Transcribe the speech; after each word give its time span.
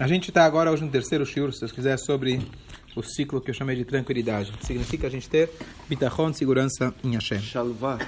A 0.00 0.06
gente 0.06 0.30
está 0.30 0.46
agora 0.46 0.72
hoje 0.72 0.82
no 0.82 0.90
terceiro 0.90 1.26
shiur, 1.26 1.52
se 1.52 1.60
Deus 1.60 1.72
quiser, 1.72 1.98
sobre 1.98 2.40
o 2.96 3.02
ciclo 3.02 3.38
que 3.38 3.50
eu 3.50 3.54
chamei 3.54 3.76
de 3.76 3.84
tranquilidade. 3.84 4.50
Significa 4.62 5.06
a 5.06 5.10
gente 5.10 5.28
ter 5.28 5.50
bitachon, 5.90 6.32
segurança 6.32 6.94
em 7.04 7.12
Hashem. 7.12 7.38
Shalvá. 7.38 7.98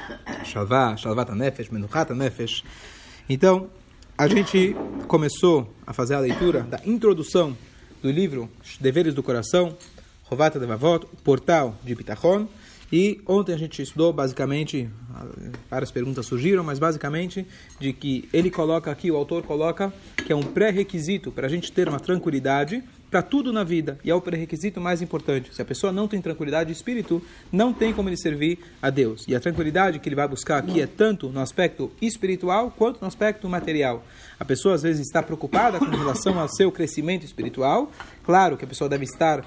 Shalvá, 0.43 0.97
shalvat 0.97 1.31
nefesh, 1.33 1.69
menuchat 1.69 2.15
nefesh. 2.15 2.65
Então, 3.29 3.69
a 4.17 4.27
gente 4.27 4.75
começou 5.07 5.71
a 5.87 5.93
fazer 5.93 6.15
a 6.15 6.21
leitura 6.21 6.63
da 6.63 6.81
introdução 6.87 7.55
do 8.03 8.11
livro 8.11 8.49
Deveres 8.81 9.13
do 9.13 9.23
Coração, 9.23 9.77
Rovata 10.23 10.59
Devavot, 10.59 11.05
o 11.13 11.17
portal 11.23 11.77
de 11.85 11.95
bitachon. 11.95 12.49
E 12.93 13.23
ontem 13.27 13.55
a 13.55 13.57
gente 13.57 13.81
estudou 13.81 14.13
basicamente, 14.13 14.87
várias 15.71 15.91
perguntas 15.91 16.27
surgiram, 16.27 16.63
mas 16.63 16.79
basicamente 16.79 17.47
de 17.81 17.93
que 17.93 18.29
ele 18.33 18.51
coloca 18.51 18.91
aqui, 18.91 19.11
o 19.11 19.17
autor 19.17 19.43
coloca, 19.45 19.91
que 20.27 20.33
é 20.33 20.37
um 20.37 20.43
pré-requisito 20.43 21.33
para 21.33 21.47
a 21.47 21.51
gente 21.51 21.73
ter 21.73 21.89
uma 21.89 21.99
tranquilidade 21.99 22.83
para 23.11 23.23
tudo 23.23 23.53
na 23.53 23.63
vida. 23.63 23.99
E 24.05 24.11
é 24.11 24.15
o 24.15 24.21
pré-requisito 24.21 24.81
mais 24.81 25.01
importante. 25.01 25.55
Se 25.55 25.61
a 25.61 25.65
pessoa 25.65 25.93
não 25.93 26.09
tem 26.09 26.21
tranquilidade 26.21 26.69
de 26.69 26.77
espírito, 26.77 27.23
não 27.51 27.73
tem 27.73 27.93
como 27.93 28.09
ele 28.09 28.17
servir 28.17 28.59
a 28.81 28.91
Deus. 28.91 29.27
E 29.27 29.35
a 29.35 29.41
tranquilidade 29.41 29.99
que 29.99 30.09
ele 30.09 30.17
vai 30.17 30.29
buscar 30.29 30.59
aqui 30.59 30.81
é 30.81 30.87
tanto 30.87 31.29
no 31.31 31.41
aspecto 31.41 31.91
espiritual 32.01 32.71
quanto 32.71 33.01
no 33.01 33.07
aspecto 33.07 33.49
material. 33.49 34.05
A 34.39 34.45
pessoa 34.45 34.75
às 34.75 34.83
vezes 34.83 35.07
está 35.07 35.23
preocupada 35.23 35.79
com 35.79 35.85
relação 35.87 36.39
ao 36.39 36.49
seu 36.49 36.73
crescimento 36.73 37.25
espiritual. 37.25 37.91
Claro 38.23 38.57
que 38.57 38.65
a 38.65 38.69
pessoa 38.69 38.89
deve 38.89 39.05
estar 39.05 39.45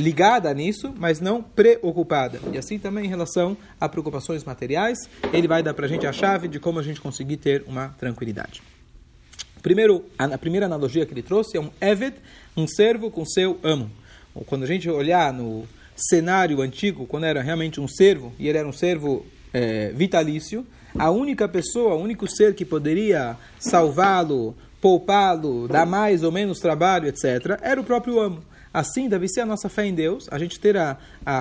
ligada 0.00 0.52
nisso, 0.54 0.92
mas 0.96 1.20
não 1.20 1.42
preocupada. 1.42 2.40
E 2.52 2.58
assim 2.58 2.78
também 2.78 3.04
em 3.04 3.08
relação 3.08 3.56
a 3.78 3.88
preocupações 3.88 4.42
materiais, 4.42 4.98
ele 5.32 5.46
vai 5.46 5.62
dar 5.62 5.74
para 5.74 5.86
a 5.86 5.88
gente 5.88 6.06
a 6.06 6.12
chave 6.12 6.48
de 6.48 6.58
como 6.58 6.78
a 6.78 6.82
gente 6.82 7.00
conseguir 7.00 7.36
ter 7.36 7.64
uma 7.66 7.88
tranquilidade. 7.98 8.62
Primeiro, 9.62 10.04
a, 10.18 10.38
primeira 10.38 10.66
analogia 10.66 11.04
que 11.04 11.12
ele 11.12 11.22
trouxe 11.22 11.56
é 11.56 11.60
um 11.60 11.70
Eved, 11.80 12.16
um 12.56 12.66
servo 12.66 13.10
com 13.10 13.24
seu 13.26 13.58
amo. 13.62 13.90
Quando 14.46 14.62
a 14.62 14.66
gente 14.66 14.88
olhar 14.88 15.32
no 15.32 15.68
cenário 15.94 16.62
antigo, 16.62 17.06
quando 17.06 17.24
era 17.24 17.42
realmente 17.42 17.78
um 17.78 17.86
servo, 17.86 18.32
e 18.38 18.48
ele 18.48 18.56
era 18.56 18.66
um 18.66 18.72
servo 18.72 19.26
é, 19.52 19.92
vitalício, 19.92 20.66
a 20.98 21.10
única 21.10 21.46
pessoa, 21.46 21.94
o 21.94 22.02
único 22.02 22.26
ser 22.26 22.54
que 22.54 22.64
poderia 22.64 23.36
salvá-lo, 23.58 24.56
poupá-lo, 24.80 25.68
dar 25.68 25.84
mais 25.84 26.22
ou 26.22 26.32
menos 26.32 26.58
trabalho, 26.58 27.06
etc., 27.06 27.58
era 27.60 27.80
o 27.80 27.84
próprio 27.84 28.18
amo. 28.18 28.42
Assim 28.72 29.08
deve 29.08 29.26
ser 29.26 29.40
a 29.40 29.46
nossa 29.46 29.68
fé 29.68 29.84
em 29.84 29.92
Deus, 29.92 30.28
a 30.30 30.38
gente 30.38 30.60
ter 30.60 30.76
a, 30.76 30.96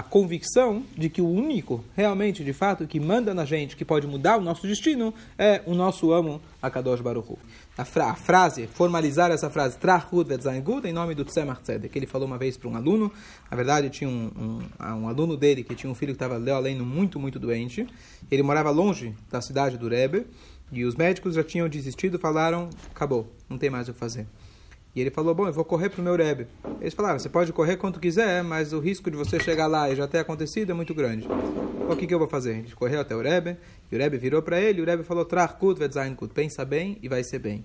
convicção 0.10 0.84
de 0.98 1.10
que 1.10 1.22
o 1.22 1.30
único, 1.30 1.84
realmente, 1.96 2.44
de 2.44 2.54
fato, 2.54 2.88
que 2.88 3.00
manda 3.00 3.36
na 3.36 3.46
gente, 3.46 3.76
que 3.76 3.86
pode 3.86 4.08
mudar 4.08 4.38
o 4.38 4.42
nosso 4.42 4.66
destino, 4.66 5.14
é 5.38 5.62
o 5.68 5.76
nosso 5.76 6.12
amo, 6.12 6.42
Akadosh 6.60 7.02
Baruch 7.02 7.32
Hu. 7.32 7.38
A, 7.78 7.86
fra 7.86 8.10
a 8.10 8.16
frase, 8.16 8.66
formalizar 8.68 9.30
essa 9.30 9.48
frase, 9.50 9.78
Trachud 9.78 10.28
Vetzangud, 10.28 10.88
em 10.88 10.92
nome 10.92 11.14
do 11.14 11.24
Tzemach 11.24 11.62
Tzedek, 11.62 11.90
que 11.94 12.00
ele 12.00 12.08
falou 12.08 12.28
uma 12.28 12.38
vez 12.38 12.58
para 12.58 12.68
um 12.68 12.76
aluno, 12.76 13.12
na 13.50 13.56
verdade 13.56 13.90
tinha 13.90 14.10
um, 14.10 14.32
um, 14.36 14.86
um, 14.86 15.08
aluno 15.08 15.38
dele 15.38 15.64
que 15.64 15.76
tinha 15.76 15.90
um 15.90 15.96
filho 15.96 16.14
que 16.14 16.24
estava 16.24 16.36
além 16.52 16.78
muito, 16.80 17.20
muito 17.20 17.40
doente, 17.40 17.88
ele 18.30 18.42
morava 18.42 18.72
longe 18.72 19.16
da 19.32 19.40
cidade 19.40 19.78
do 19.78 19.88
Rebbe, 19.88 20.26
e 20.72 20.84
os 20.84 20.96
médicos 20.96 21.36
já 21.36 21.44
tinham 21.44 21.70
desistido, 21.70 22.18
falaram, 22.20 22.70
acabou, 22.90 23.32
não 23.48 23.58
tem 23.58 23.70
mais 23.70 23.88
o 23.88 23.94
que 23.94 24.00
fazer. 24.00 24.28
E 24.96 25.02
ele 25.02 25.12
falou, 25.12 25.36
bom, 25.36 25.48
eu 25.48 25.54
vou 25.54 25.64
correr 25.64 25.90
para 25.90 26.02
o 26.02 26.04
meu 26.04 26.16
Rebbe. 26.16 26.48
Eles 26.82 26.94
falaram, 26.94 27.20
você 27.20 27.30
pode 27.30 27.54
correr 27.54 27.78
quanto 27.78 28.00
quiser, 28.00 28.44
mas 28.44 28.74
o 28.74 28.80
risco 28.80 29.10
de 29.12 29.16
você 29.16 29.40
chegar 29.40 29.68
lá 29.68 29.90
e 29.90 29.96
já 29.96 30.08
ter 30.08 30.20
acontecido 30.20 30.72
é 30.72 30.74
muito 30.74 30.94
grande. 30.94 31.26
Então, 31.26 31.92
o 31.92 31.96
que, 31.96 32.08
que 32.08 32.14
eu 32.14 32.20
vou 32.20 32.28
fazer? 32.28 32.58
Ele 32.58 32.72
correu 32.76 33.00
até 33.00 33.16
o 33.16 33.22
Rebbe, 33.22 33.58
e 33.92 33.96
o 33.96 34.00
Rebbe 34.00 34.18
virou 34.18 34.42
para 34.42 34.60
ele, 34.60 34.80
e 34.80 34.82
o 34.82 34.86
Rebbe 34.86 35.04
falou, 35.04 35.26
Trachkut 35.26 35.80
vetzainkut, 35.80 36.34
pensa 36.34 36.66
bem 36.66 36.98
e 37.02 37.08
vai 37.08 37.24
ser 37.24 37.40
bem. 37.40 37.64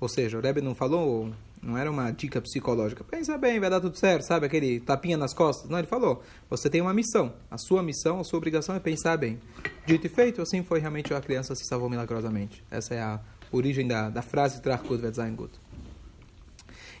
Ou 0.00 0.08
seja, 0.08 0.38
o 0.38 0.40
Rebbe 0.40 0.60
não 0.60 0.74
falou, 0.74 1.30
não 1.62 1.78
era 1.78 1.90
uma 1.90 2.10
dica 2.10 2.40
psicológica, 2.40 3.04
pensa 3.04 3.38
bem, 3.38 3.60
vai 3.60 3.70
dar 3.70 3.80
tudo 3.80 3.96
certo, 3.96 4.22
sabe, 4.22 4.46
aquele 4.46 4.80
tapinha 4.80 5.16
nas 5.16 5.32
costas. 5.32 5.70
Não, 5.70 5.78
ele 5.78 5.86
falou, 5.86 6.22
você 6.48 6.68
tem 6.68 6.80
uma 6.80 6.92
missão, 6.92 7.32
a 7.50 7.56
sua 7.56 7.82
missão, 7.82 8.20
a 8.20 8.24
sua 8.24 8.38
obrigação 8.38 8.74
é 8.74 8.80
pensar 8.80 9.16
bem. 9.16 9.38
Dito 9.86 10.06
e 10.06 10.10
feito, 10.10 10.42
assim 10.42 10.62
foi 10.62 10.80
realmente 10.80 11.12
a 11.14 11.20
criança 11.20 11.54
se 11.54 11.64
salvou 11.64 11.88
milagrosamente. 11.88 12.62
Essa 12.70 12.94
é 12.94 13.00
a 13.00 13.20
origem 13.50 13.86
da, 13.86 14.10
da 14.10 14.20
frase 14.20 14.60
Trachkut 14.60 15.00
vetzainkut. 15.00 15.52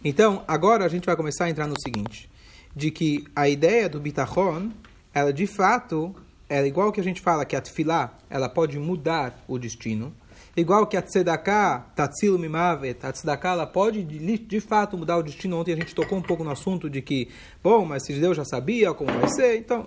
Então, 0.04 0.44
agora 0.46 0.84
a 0.84 0.88
gente 0.88 1.06
vai 1.06 1.16
começar 1.16 1.46
a 1.46 1.50
entrar 1.50 1.66
no 1.66 1.80
seguinte, 1.80 2.28
de 2.76 2.90
que 2.90 3.24
a 3.34 3.48
ideia 3.48 3.88
do 3.88 3.98
bitachon, 3.98 4.68
ela 5.14 5.32
de 5.32 5.46
fato, 5.46 6.14
é 6.46 6.64
igual 6.66 6.92
que 6.92 7.00
a 7.00 7.02
gente 7.02 7.22
fala 7.22 7.46
que 7.46 7.56
a 7.56 7.60
tefilá, 7.60 8.12
ela 8.28 8.50
pode 8.50 8.78
mudar 8.78 9.42
o 9.48 9.58
destino, 9.58 10.12
igual 10.54 10.86
que 10.86 10.98
a 10.98 11.00
tzedakah, 11.00 11.86
tatzil 11.96 12.38
mimavet, 12.38 12.98
a 13.02 13.12
tzedakah, 13.12 13.52
ela 13.52 13.66
pode 13.66 14.04
de, 14.04 14.38
de, 14.38 14.60
fato 14.60 14.98
mudar 14.98 15.16
o 15.16 15.22
destino. 15.22 15.58
Ontem 15.58 15.72
a 15.72 15.76
gente 15.76 15.94
tocou 15.94 16.18
um 16.18 16.22
pouco 16.22 16.44
no 16.44 16.50
assunto 16.50 16.90
de 16.90 17.00
que, 17.00 17.28
bom, 17.62 17.86
mas 17.86 18.04
se 18.04 18.12
Deus 18.12 18.36
já 18.36 18.44
sabia 18.44 18.92
como 18.92 19.10
vai 19.10 19.30
ser, 19.30 19.56
então, 19.56 19.86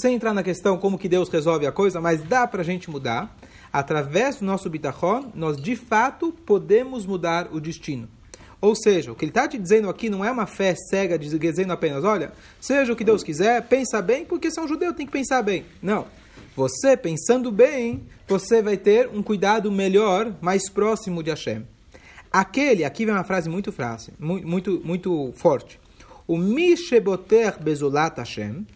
sem 0.00 0.14
entrar 0.14 0.32
na 0.32 0.44
questão 0.44 0.78
como 0.78 0.96
que 0.96 1.08
Deus 1.08 1.28
resolve 1.28 1.66
a 1.66 1.72
coisa, 1.72 2.00
mas 2.00 2.22
dá 2.22 2.46
para 2.46 2.62
a 2.62 2.64
gente 2.64 2.88
mudar. 2.88 3.36
Através 3.72 4.36
do 4.36 4.44
nosso 4.44 4.70
bitachon, 4.70 5.32
nós 5.34 5.56
de 5.60 5.74
fato 5.74 6.30
podemos 6.46 7.04
mudar 7.04 7.48
o 7.52 7.58
destino. 7.58 8.08
Ou 8.64 8.74
seja, 8.74 9.12
o 9.12 9.14
que 9.14 9.26
ele 9.26 9.30
está 9.30 9.46
te 9.46 9.58
dizendo 9.58 9.90
aqui 9.90 10.08
não 10.08 10.24
é 10.24 10.30
uma 10.30 10.46
fé 10.46 10.74
cega, 10.74 11.18
dizendo 11.18 11.70
apenas, 11.70 12.02
olha, 12.02 12.32
seja 12.58 12.94
o 12.94 12.96
que 12.96 13.04
Deus 13.04 13.22
quiser, 13.22 13.60
pensa 13.68 14.00
bem, 14.00 14.24
porque 14.24 14.50
se 14.50 14.58
é 14.58 14.62
um 14.62 14.66
judeu 14.66 14.94
tem 14.94 15.04
que 15.04 15.12
pensar 15.12 15.42
bem. 15.42 15.66
Não. 15.82 16.06
Você 16.56 16.96
pensando 16.96 17.52
bem, 17.52 18.04
você 18.26 18.62
vai 18.62 18.78
ter 18.78 19.10
um 19.12 19.22
cuidado 19.22 19.70
melhor, 19.70 20.34
mais 20.40 20.70
próximo 20.70 21.22
de 21.22 21.28
Hashem. 21.28 21.66
Aquele, 22.32 22.84
aqui 22.84 23.04
vem 23.04 23.14
uma 23.14 23.22
frase 23.22 23.50
muito 23.50 23.70
fácil, 23.70 24.14
muito, 24.18 24.80
muito, 24.82 25.30
forte. 25.36 25.78
O 26.26 26.38
Misheboter 26.38 27.62
Bezolat 27.62 28.16
Hashem, 28.16 28.66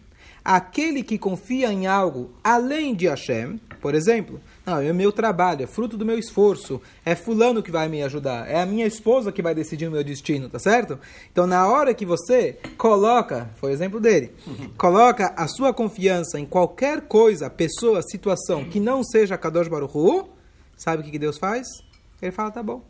aquele 0.45 1.01
que 1.01 1.17
confia 1.17 1.73
em 1.73 1.87
algo 1.87 2.29
além 2.43 2.93
de 2.93 3.07
Hashem, 3.07 3.59
por 3.81 3.95
exemplo, 3.95 4.39
não, 4.65 4.79
é 4.79 4.93
meu 4.93 5.11
trabalho, 5.11 5.63
é 5.63 5.67
fruto 5.67 5.97
do 5.97 6.05
meu 6.05 6.17
esforço, 6.17 6.81
é 7.03 7.15
fulano 7.15 7.63
que 7.63 7.71
vai 7.71 7.87
me 7.87 8.03
ajudar, 8.03 8.47
é 8.49 8.61
a 8.61 8.65
minha 8.65 8.85
esposa 8.85 9.31
que 9.31 9.41
vai 9.41 9.55
decidir 9.55 9.87
o 9.87 9.91
meu 9.91 10.03
destino, 10.03 10.49
tá 10.49 10.59
certo? 10.59 10.99
Então, 11.31 11.47
na 11.47 11.67
hora 11.67 11.93
que 11.93 12.05
você 12.05 12.57
coloca, 12.77 13.49
foi 13.55 13.71
o 13.71 13.73
exemplo 13.73 13.99
dele, 13.99 14.31
coloca 14.77 15.33
a 15.35 15.47
sua 15.47 15.73
confiança 15.73 16.39
em 16.39 16.45
qualquer 16.45 17.01
coisa, 17.01 17.49
pessoa, 17.49 18.01
situação 18.01 18.65
que 18.65 18.79
não 18.79 19.03
seja 19.03 19.37
Kadosh 19.37 19.67
Baruch 19.67 19.97
Hu, 19.97 20.29
sabe 20.77 21.01
o 21.01 21.11
que 21.11 21.17
Deus 21.17 21.37
faz? 21.37 21.67
Ele 22.21 22.31
fala, 22.31 22.51
tá 22.51 22.61
bom. 22.61 22.83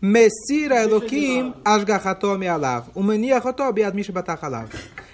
Messira 0.00 0.82
Elohim 0.82 1.52
Ashgachato 1.64 2.38
Me'alav. 2.38 2.88
Umaniachato 2.94 3.70
Biad 3.72 3.94
Mishbatach 3.94 4.44
Alav. 4.44 4.70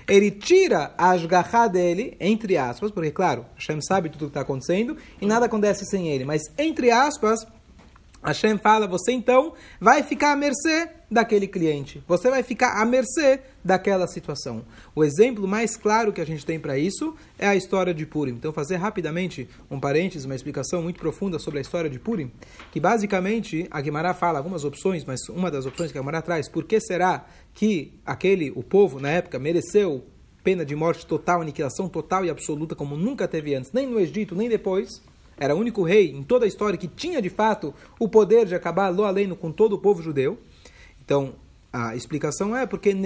Ele 0.09 0.31
tira 0.31 0.95
a 0.97 1.11
Ashgachá 1.11 1.67
dele, 1.67 2.17
entre 2.21 2.57
aspas, 2.57 2.91
porque, 2.91 3.11
claro, 3.11 3.45
Hashem 3.57 3.81
sabe 3.81 4.09
tudo 4.09 4.23
o 4.23 4.27
que 4.27 4.31
está 4.31 4.43
acontecendo 4.43 4.97
e 5.21 5.27
nada 5.27 5.47
acontece 5.47 5.85
sem 5.85 6.09
ele, 6.09 6.25
mas, 6.25 6.43
entre 6.57 6.91
aspas, 6.91 7.47
Hashem 8.27 8.59
fala, 8.59 8.89
você 8.89 9.13
então 9.13 9.53
vai 9.81 10.03
ficar 10.03 10.33
à 10.33 10.37
mercê 10.37 10.89
daquele 11.09 11.47
cliente. 11.47 12.03
Você 12.09 12.29
vai 12.29 12.43
ficar 12.43 12.83
à 12.83 12.85
mercê 12.85 13.39
daquela 13.65 14.09
situação. 14.09 14.65
O 14.97 15.05
exemplo 15.05 15.47
mais 15.47 15.77
claro 15.77 16.13
que 16.13 16.21
a 16.21 16.27
gente 16.27 16.45
tem 16.45 16.59
para 16.59 16.77
isso 16.77 17.15
é 17.39 17.47
a 17.47 17.55
história 17.55 17.95
de 17.95 18.05
Purim. 18.05 18.33
Então, 18.33 18.53
fazer 18.53 18.77
rapidamente 18.77 19.49
um 19.71 19.79
parênteses, 19.79 20.25
uma 20.25 20.35
explicação 20.35 20.83
muito 20.83 20.99
profunda 20.99 21.39
sobre 21.39 21.61
a 21.61 21.63
história 21.63 21.89
de 21.89 22.01
Purim, 22.01 22.33
que 22.73 22.81
basicamente 22.81 23.69
a 23.71 23.81
Guimará 23.81 24.13
fala 24.13 24.39
algumas 24.39 24.65
opções, 24.65 25.05
mas 25.05 25.29
uma 25.29 25.49
das 25.49 25.65
opções 25.65 25.93
que 25.93 25.99
a 25.99 26.01
Guimará 26.01 26.21
traz, 26.21 26.49
por 26.49 26.65
que 26.65 26.81
será 26.81 27.25
que 27.55 27.93
aquele, 28.05 28.51
o 28.57 28.63
povo 28.65 28.99
na 28.99 29.11
época, 29.11 29.39
mereceu 29.39 30.05
pena 30.43 30.65
de 30.65 30.75
morte 30.75 31.07
total, 31.07 31.43
aniquilação 31.43 31.89
total 31.89 32.25
e 32.25 32.31
absoluta, 32.31 32.75
como 32.75 32.97
nunca 32.97 33.29
teve 33.29 33.55
antes, 33.55 33.71
nem 33.73 33.87
no 33.87 34.01
Egito, 34.01 34.35
nem 34.35 34.49
depois 34.49 35.01
era 35.39 35.55
o 35.55 35.59
único 35.59 35.83
rei 35.83 36.11
em 36.11 36.23
toda 36.23 36.45
a 36.45 36.49
história 36.49 36.79
que 36.79 36.89
tinha 36.89 37.21
de 37.21 37.29
fato 37.29 37.75
o 37.99 38.09
poder 38.09 38.47
de 38.47 38.55
acabar 38.55 38.89
lo 38.89 39.05
além 39.05 39.35
com 39.35 39.53
todo 39.53 39.75
o 39.75 39.79
povo 39.79 40.03
judeu. 40.03 40.39
Então, 41.05 41.35
a 41.73 41.95
explicação 41.95 42.57
é 42.57 42.65
porque 42.67 42.97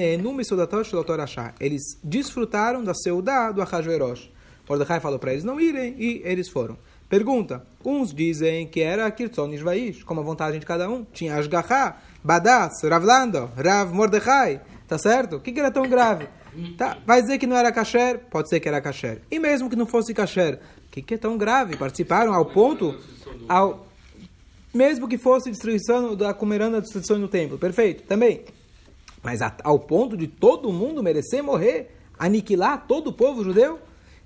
eles 1.59 1.83
desfrutaram 2.05 2.85
da 2.85 2.95
seudá 2.95 3.51
do 3.51 3.61
Ahasverosh. 3.61 4.31
Mordecai 4.69 5.01
falou 5.01 5.19
para 5.19 5.33
eles 5.33 5.43
não 5.43 5.61
irem 5.61 5.97
e 5.99 6.23
eles 6.25 6.49
foram. 6.49 6.79
Pergunta: 7.09 7.67
uns 7.85 8.15
dizem 8.15 8.69
que 8.69 8.81
era 8.81 9.11
Kirtzon 9.11 9.53
Ishvaish, 9.53 10.05
como 10.05 10.21
a 10.21 10.23
vontade 10.23 10.61
de 10.61 10.65
cada 10.65 10.89
um. 10.89 11.05
Tinha 11.13 11.35
Ashgaha, 11.35 11.97
Badas, 12.23 12.81
Ravlando, 12.85 13.51
Rav 13.57 13.93
Mordecai. 13.93 14.61
Tá 14.87 14.97
certo? 14.97 15.37
O 15.37 15.41
que, 15.41 15.51
que 15.51 15.59
era 15.59 15.71
tão 15.71 15.89
grave? 15.89 16.29
Tá, 16.77 16.99
vai 17.07 17.23
dizer 17.23 17.39
que 17.39 17.47
não 17.47 17.57
era 17.57 17.71
kasher? 17.71 18.23
Pode 18.29 18.49
ser 18.49 18.59
que 18.59 18.67
era 18.67 18.81
kasher. 18.81 19.23
E 19.31 19.39
mesmo 19.39 19.71
que 19.71 19.77
não 19.77 19.87
fosse 19.87 20.13
kasher, 20.13 20.59
que, 20.91 21.03
que 21.03 21.15
é 21.15 21.19
tão 21.19 21.39
grave? 21.39 21.77
Participaram 21.77 22.33
ao 22.35 22.47
ponto, 22.47 22.99
ao, 23.49 23.87
mesmo 24.75 25.09
que 25.09 25.17
fosse 25.17 25.51
destruição 25.51 26.17
da 26.17 26.35
comeranda 26.35 26.81
destruição 26.81 27.19
no 27.19 27.29
templo. 27.29 27.59
Perfeito, 27.59 28.03
também. 28.05 28.45
Mas 29.23 29.41
ao 29.63 29.79
ponto 29.79 30.17
de 30.17 30.27
todo 30.27 30.73
mundo 30.73 31.03
merecer 31.03 31.43
morrer, 31.43 31.95
aniquilar 32.19 32.87
todo 32.87 33.09
o 33.09 33.13
povo 33.13 33.45
judeu? 33.45 33.79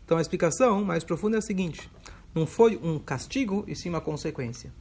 Então 0.04 0.18
a 0.18 0.20
explicação 0.20 0.84
mais 0.84 1.02
profunda 1.04 1.36
é 1.36 1.38
a 1.38 1.42
seguinte: 1.42 1.90
não 2.34 2.46
foi 2.46 2.78
um 2.82 2.98
castigo 2.98 3.64
e 3.66 3.74
sim 3.74 3.88
uma 3.88 4.00
consequência. 4.00 4.72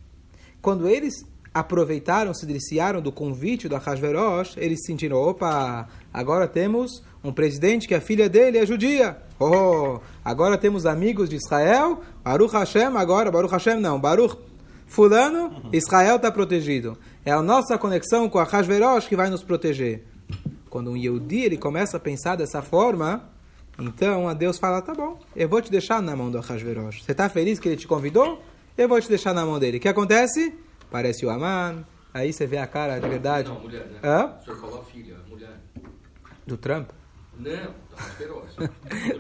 Quando 0.61 0.87
eles 0.87 1.25
aproveitaram, 1.53 2.33
se 2.33 2.45
deliciaram 2.45 3.01
do 3.01 3.11
convite 3.11 3.67
do 3.67 3.75
Ahasverosh, 3.75 4.57
eles 4.57 4.83
sentiram, 4.85 5.17
opa, 5.17 5.87
agora 6.11 6.47
temos 6.47 7.03
um 7.23 7.31
presidente 7.31 7.87
que 7.87 7.95
a 7.95 8.01
filha 8.01 8.27
dele 8.27 8.57
é 8.57 8.65
judia. 8.65 9.17
Oh, 9.39 9.99
agora 10.23 10.57
temos 10.57 10.85
amigos 10.85 11.29
de 11.29 11.37
Israel, 11.37 12.01
Baruch 12.23 12.53
Hashem, 12.53 12.97
agora, 12.97 13.31
Baruch 13.31 13.51
Hashem 13.51 13.79
não, 13.79 13.99
Baruch 13.99 14.37
Fulano, 14.85 15.69
Israel 15.71 16.17
está 16.17 16.31
protegido. 16.31 16.97
É 17.25 17.31
a 17.31 17.41
nossa 17.41 17.77
conexão 17.77 18.29
com 18.29 18.37
a 18.37 18.43
Hashverosh 18.43 19.07
que 19.07 19.15
vai 19.15 19.29
nos 19.29 19.43
proteger. 19.43 20.03
Quando 20.69 20.91
um 20.91 20.97
Yehudi 20.97 21.41
ele 21.41 21.57
começa 21.57 21.97
a 21.97 21.99
pensar 21.99 22.35
dessa 22.35 22.61
forma, 22.61 23.29
então 23.79 24.27
a 24.27 24.33
Deus 24.33 24.59
fala: 24.59 24.81
tá 24.81 24.93
bom, 24.93 25.19
eu 25.35 25.47
vou 25.47 25.61
te 25.61 25.71
deixar 25.71 26.01
na 26.01 26.15
mão 26.15 26.29
do 26.29 26.39
Hashverosh. 26.39 27.03
Você 27.03 27.11
está 27.11 27.29
feliz 27.29 27.59
que 27.59 27.69
ele 27.69 27.77
te 27.77 27.87
convidou? 27.87 28.41
Eu 28.77 28.89
vou 28.89 28.99
te 28.99 29.07
deixar 29.07 29.33
na 29.33 29.45
mão 29.45 29.59
dele. 29.59 29.77
O 29.77 29.79
que 29.79 29.87
acontece? 29.87 30.53
Parece 30.91 31.25
o 31.25 31.29
Aman. 31.29 31.85
Aí 32.13 32.31
você 32.31 32.45
vê 32.45 32.57
a 32.57 32.67
cara 32.67 32.99
de 32.99 33.07
verdade. 33.07 33.49
Não, 33.49 33.59
mulher, 33.59 33.87
né? 33.87 33.99
Hã? 34.03 34.35
O 34.39 34.43
senhor 34.43 34.59
falou 34.59 34.83
filha, 34.83 35.15
mulher. 35.27 35.59
Do 36.45 36.57
Trump? 36.57 36.89
Não, 37.37 37.73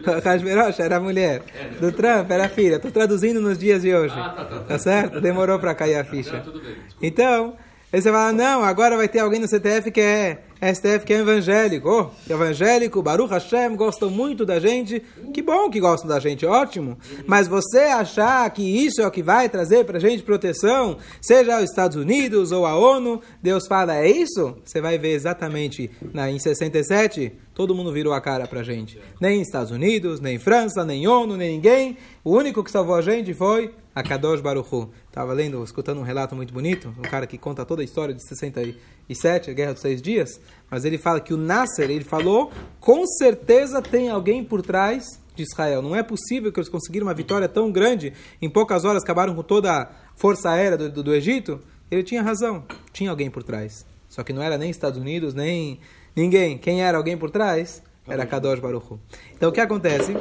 tá 0.05 0.17
O 0.17 0.21
Hashverosh 0.21 0.79
era 0.81 0.97
a 0.97 0.99
mulher. 0.99 1.41
Do 1.79 1.91
Trump 1.91 2.29
era 2.29 2.45
a 2.45 2.49
filha. 2.49 2.75
Estou 2.75 2.91
traduzindo 2.91 3.41
nos 3.41 3.57
dias 3.57 3.81
de 3.81 3.93
hoje. 3.93 4.13
Ah, 4.17 4.29
tá, 4.29 4.45
tá, 4.45 4.59
tá. 4.59 4.63
Tá 4.65 4.79
certo? 4.79 5.19
Demorou 5.19 5.59
para 5.59 5.73
cair 5.73 5.95
a 5.95 6.03
ficha. 6.03 6.37
Não, 6.37 6.43
tudo 6.43 6.59
bem, 6.61 6.75
desculpa. 6.75 7.05
Então, 7.05 7.57
aí 7.93 8.01
você 8.01 8.11
fala, 8.11 8.33
não, 8.33 8.63
agora 8.63 8.97
vai 8.97 9.07
ter 9.07 9.19
alguém 9.19 9.39
no 9.39 9.47
CTF 9.47 9.91
que 9.91 10.01
é 10.01 10.43
STF 10.73 11.05
que 11.05 11.13
é 11.13 11.17
evangélico. 11.17 11.89
Oh, 11.89 12.31
evangélico, 12.31 13.01
Baruch 13.01 13.29
Hashem, 13.29 13.75
gostam 13.75 14.09
muito 14.09 14.45
da 14.45 14.59
gente. 14.59 15.03
Que 15.33 15.41
bom 15.41 15.69
que 15.69 15.79
gostam 15.79 16.07
da 16.07 16.19
gente, 16.19 16.45
ótimo. 16.45 16.97
Mas 17.27 17.47
você 17.47 17.79
achar 17.79 18.49
que 18.51 18.63
isso 18.63 19.01
é 19.01 19.07
o 19.07 19.11
que 19.11 19.21
vai 19.21 19.49
trazer 19.49 19.83
pra 19.85 19.99
gente 19.99 20.23
proteção, 20.23 20.97
seja 21.21 21.57
os 21.57 21.69
Estados 21.69 21.97
Unidos 21.97 22.51
ou 22.51 22.65
a 22.65 22.75
ONU, 22.75 23.21
Deus 23.41 23.67
fala, 23.67 23.97
é 23.97 24.09
isso? 24.09 24.55
Você 24.63 24.79
vai 24.79 24.97
ver 24.97 25.11
exatamente 25.11 25.91
na, 26.13 26.31
em 26.31 26.39
67, 26.39 27.33
todo 27.53 27.75
mundo 27.75 27.91
virou 27.91 28.13
a 28.13 28.21
cara 28.21 28.47
pra 28.47 28.63
gente. 28.63 28.97
Nem 29.19 29.41
Estados 29.41 29.71
Unidos, 29.71 30.21
nem 30.21 30.39
França, 30.39 30.85
nem 30.85 31.07
ONU, 31.07 31.35
nem 31.35 31.55
ninguém. 31.55 31.97
O 32.23 32.31
único 32.31 32.63
que 32.63 32.71
salvou 32.71 32.95
a 32.95 33.01
gente 33.01 33.33
foi 33.33 33.71
a 33.95 34.01
Kadosh 34.01 34.41
Baruch 34.41 34.73
Hu. 34.73 34.89
Estava 35.07 35.33
lendo, 35.33 35.63
escutando 35.63 35.99
um 35.99 36.03
relato 36.03 36.35
muito 36.35 36.53
bonito, 36.53 36.93
um 36.97 37.01
cara 37.01 37.27
que 37.27 37.37
conta 37.37 37.65
toda 37.65 37.81
a 37.81 37.85
história 37.85 38.13
de 38.13 38.23
67, 38.27 39.51
a 39.51 39.53
Guerra 39.53 39.73
dos 39.73 39.81
Seis 39.81 40.01
Dias, 40.01 40.39
mas 40.69 40.85
ele 40.85 40.97
fala 40.97 41.19
que 41.19 41.33
o 41.33 41.37
Nasser, 41.37 41.89
ele 41.89 42.03
falou, 42.03 42.51
com 42.79 43.05
certeza 43.05 43.81
tem 43.81 44.09
alguém 44.09 44.43
por 44.43 44.61
trás 44.61 45.19
de 45.35 45.43
Israel. 45.43 45.81
Não 45.81 45.95
é 45.95 46.03
possível 46.03 46.51
que 46.51 46.59
eles 46.59 46.69
conseguiram 46.69 47.07
uma 47.07 47.13
vitória 47.13 47.47
tão 47.47 47.71
grande, 47.71 48.13
em 48.41 48.49
poucas 48.49 48.85
horas 48.85 49.03
acabaram 49.03 49.35
com 49.35 49.43
toda 49.43 49.71
a 49.71 49.89
força 50.15 50.49
aérea 50.49 50.77
do, 50.77 50.89
do, 50.89 51.03
do 51.03 51.13
Egito. 51.13 51.59
Ele 51.89 52.03
tinha 52.03 52.21
razão, 52.21 52.63
tinha 52.91 53.09
alguém 53.09 53.29
por 53.29 53.43
trás. 53.43 53.85
Só 54.09 54.23
que 54.23 54.33
não 54.33 54.41
era 54.41 54.57
nem 54.57 54.69
Estados 54.69 54.99
Unidos, 54.99 55.33
nem 55.33 55.79
ninguém. 56.15 56.57
Quem 56.57 56.83
era 56.83 56.97
alguém 56.97 57.17
por 57.17 57.29
trás? 57.29 57.81
Era 58.07 58.25
Kadosh 58.25 58.59
Baruch 58.59 58.85
Hu. 58.91 58.99
Então 59.35 59.49
o 59.49 59.51
que 59.51 59.61
acontece? 59.61 60.15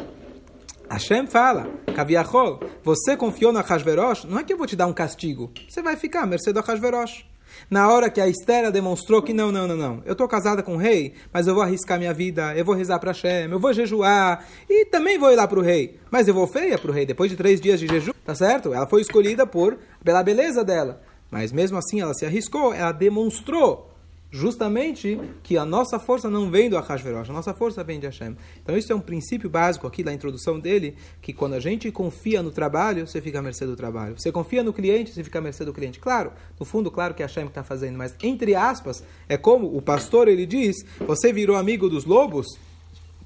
Hashem 0.89 1.27
fala, 1.27 1.69
Kaviachol, 1.95 2.61
você 2.83 3.17
confiou 3.17 3.53
na 3.53 3.61
Hashverosh, 3.61 4.25
não 4.25 4.39
é 4.39 4.45
que 4.45 4.53
eu 4.53 4.59
vou 4.59 4.67
te 4.67 4.77
dar 4.77 4.87
um 4.87 4.93
castigo, 4.93 5.51
você 5.69 5.83
vai 5.83 5.97
ficar 5.97 6.23
à 6.23 6.27
mercê 6.27 6.53
do 6.53 6.61
Hashverosh. 6.61 7.25
Na 7.71 7.91
hora 7.91 8.11
que 8.11 8.21
a 8.21 8.29
Estera 8.29 8.71
demonstrou 8.71 9.23
que 9.23 9.33
não, 9.33 9.53
não, 9.53 9.67
não, 9.67 9.77
não, 9.77 10.03
eu 10.05 10.13
estou 10.13 10.27
casada 10.27 10.63
com 10.63 10.75
o 10.75 10.79
rei, 10.79 11.15
mas 11.33 11.47
eu 11.47 11.55
vou 11.55 11.63
arriscar 11.63 11.99
minha 11.99 12.13
vida, 12.13 12.55
eu 12.57 12.65
vou 12.65 12.75
rezar 12.75 12.99
para 12.99 13.13
Hashem, 13.13 13.51
eu 13.51 13.61
vou 13.61 13.73
jejuar 13.73 14.45
e 14.69 14.87
também 14.87 15.19
vou 15.19 15.31
ir 15.31 15.37
lá 15.37 15.47
para 15.47 15.59
o 15.59 15.63
rei, 15.63 15.99
mas 16.11 16.29
eu 16.29 16.35
vou 16.35 16.47
feia 16.47 16.79
para 16.79 16.91
o 16.91 16.95
rei 16.95 17.05
depois 17.05 17.31
de 17.31 17.37
três 17.37 17.61
dias 17.61 17.79
de 17.79 17.87
jejum, 17.87 18.13
tá 18.25 18.35
certo? 18.35 18.73
Ela 18.73 18.87
foi 18.87 19.03
escolhida 19.03 19.47
por 19.47 19.79
pela 20.03 20.23
beleza 20.23 20.65
dela, 20.65 21.03
mas 21.31 21.53
mesmo 21.53 21.77
assim 21.77 22.01
ela 22.01 22.15
se 22.15 22.25
arriscou, 22.25 22.73
ela 22.73 22.93
demonstrou 22.93 23.92
justamente 24.33 25.21
que 25.43 25.59
a 25.59 25.65
nossa 25.65 25.99
força 25.99 26.31
não 26.31 26.51
vem 26.51 26.71
do 26.71 26.79
Ahasverosh, 26.79 27.29
a 27.29 27.33
nossa 27.35 27.53
força 27.53 27.85
vem 27.85 28.01
de 28.01 28.07
Hashem. 28.07 28.35
Então 28.63 28.77
isso 28.77 28.91
é 28.91 28.97
um 28.97 29.01
princípio 29.01 29.51
básico 29.51 29.87
aqui 29.87 30.03
da 30.03 30.13
introdução 30.13 30.59
dele, 30.59 30.97
que 31.21 31.35
quando 31.35 31.53
a 31.53 31.61
gente 31.61 31.93
confia 31.93 32.43
no 32.43 32.51
trabalho, 32.51 33.07
você 33.07 33.21
fica 33.21 33.41
à 33.41 33.43
mercê 33.43 33.67
do 33.67 33.77
trabalho. 33.77 34.19
Você 34.19 34.33
confia 34.33 34.63
no 34.63 34.73
cliente, 34.73 35.13
você 35.13 35.23
fica 35.23 35.39
à 35.39 35.43
mercê 35.43 35.67
do 35.67 35.73
cliente. 35.73 36.01
Claro, 36.01 36.33
no 36.59 36.65
fundo, 36.65 36.91
claro 36.91 37.13
que 37.13 37.23
é 37.23 37.27
Hashem 37.27 37.47
está 37.47 37.63
fazendo, 37.63 37.99
mas 37.99 38.17
entre 38.23 38.55
aspas, 38.55 39.05
é 39.29 39.37
como 39.37 39.77
o 39.77 39.83
pastor 39.83 40.27
ele 40.29 40.47
diz, 40.47 40.77
você 41.01 41.31
virou 41.31 41.55
amigo 41.55 41.91
dos 41.91 42.07
lobos, 42.07 42.47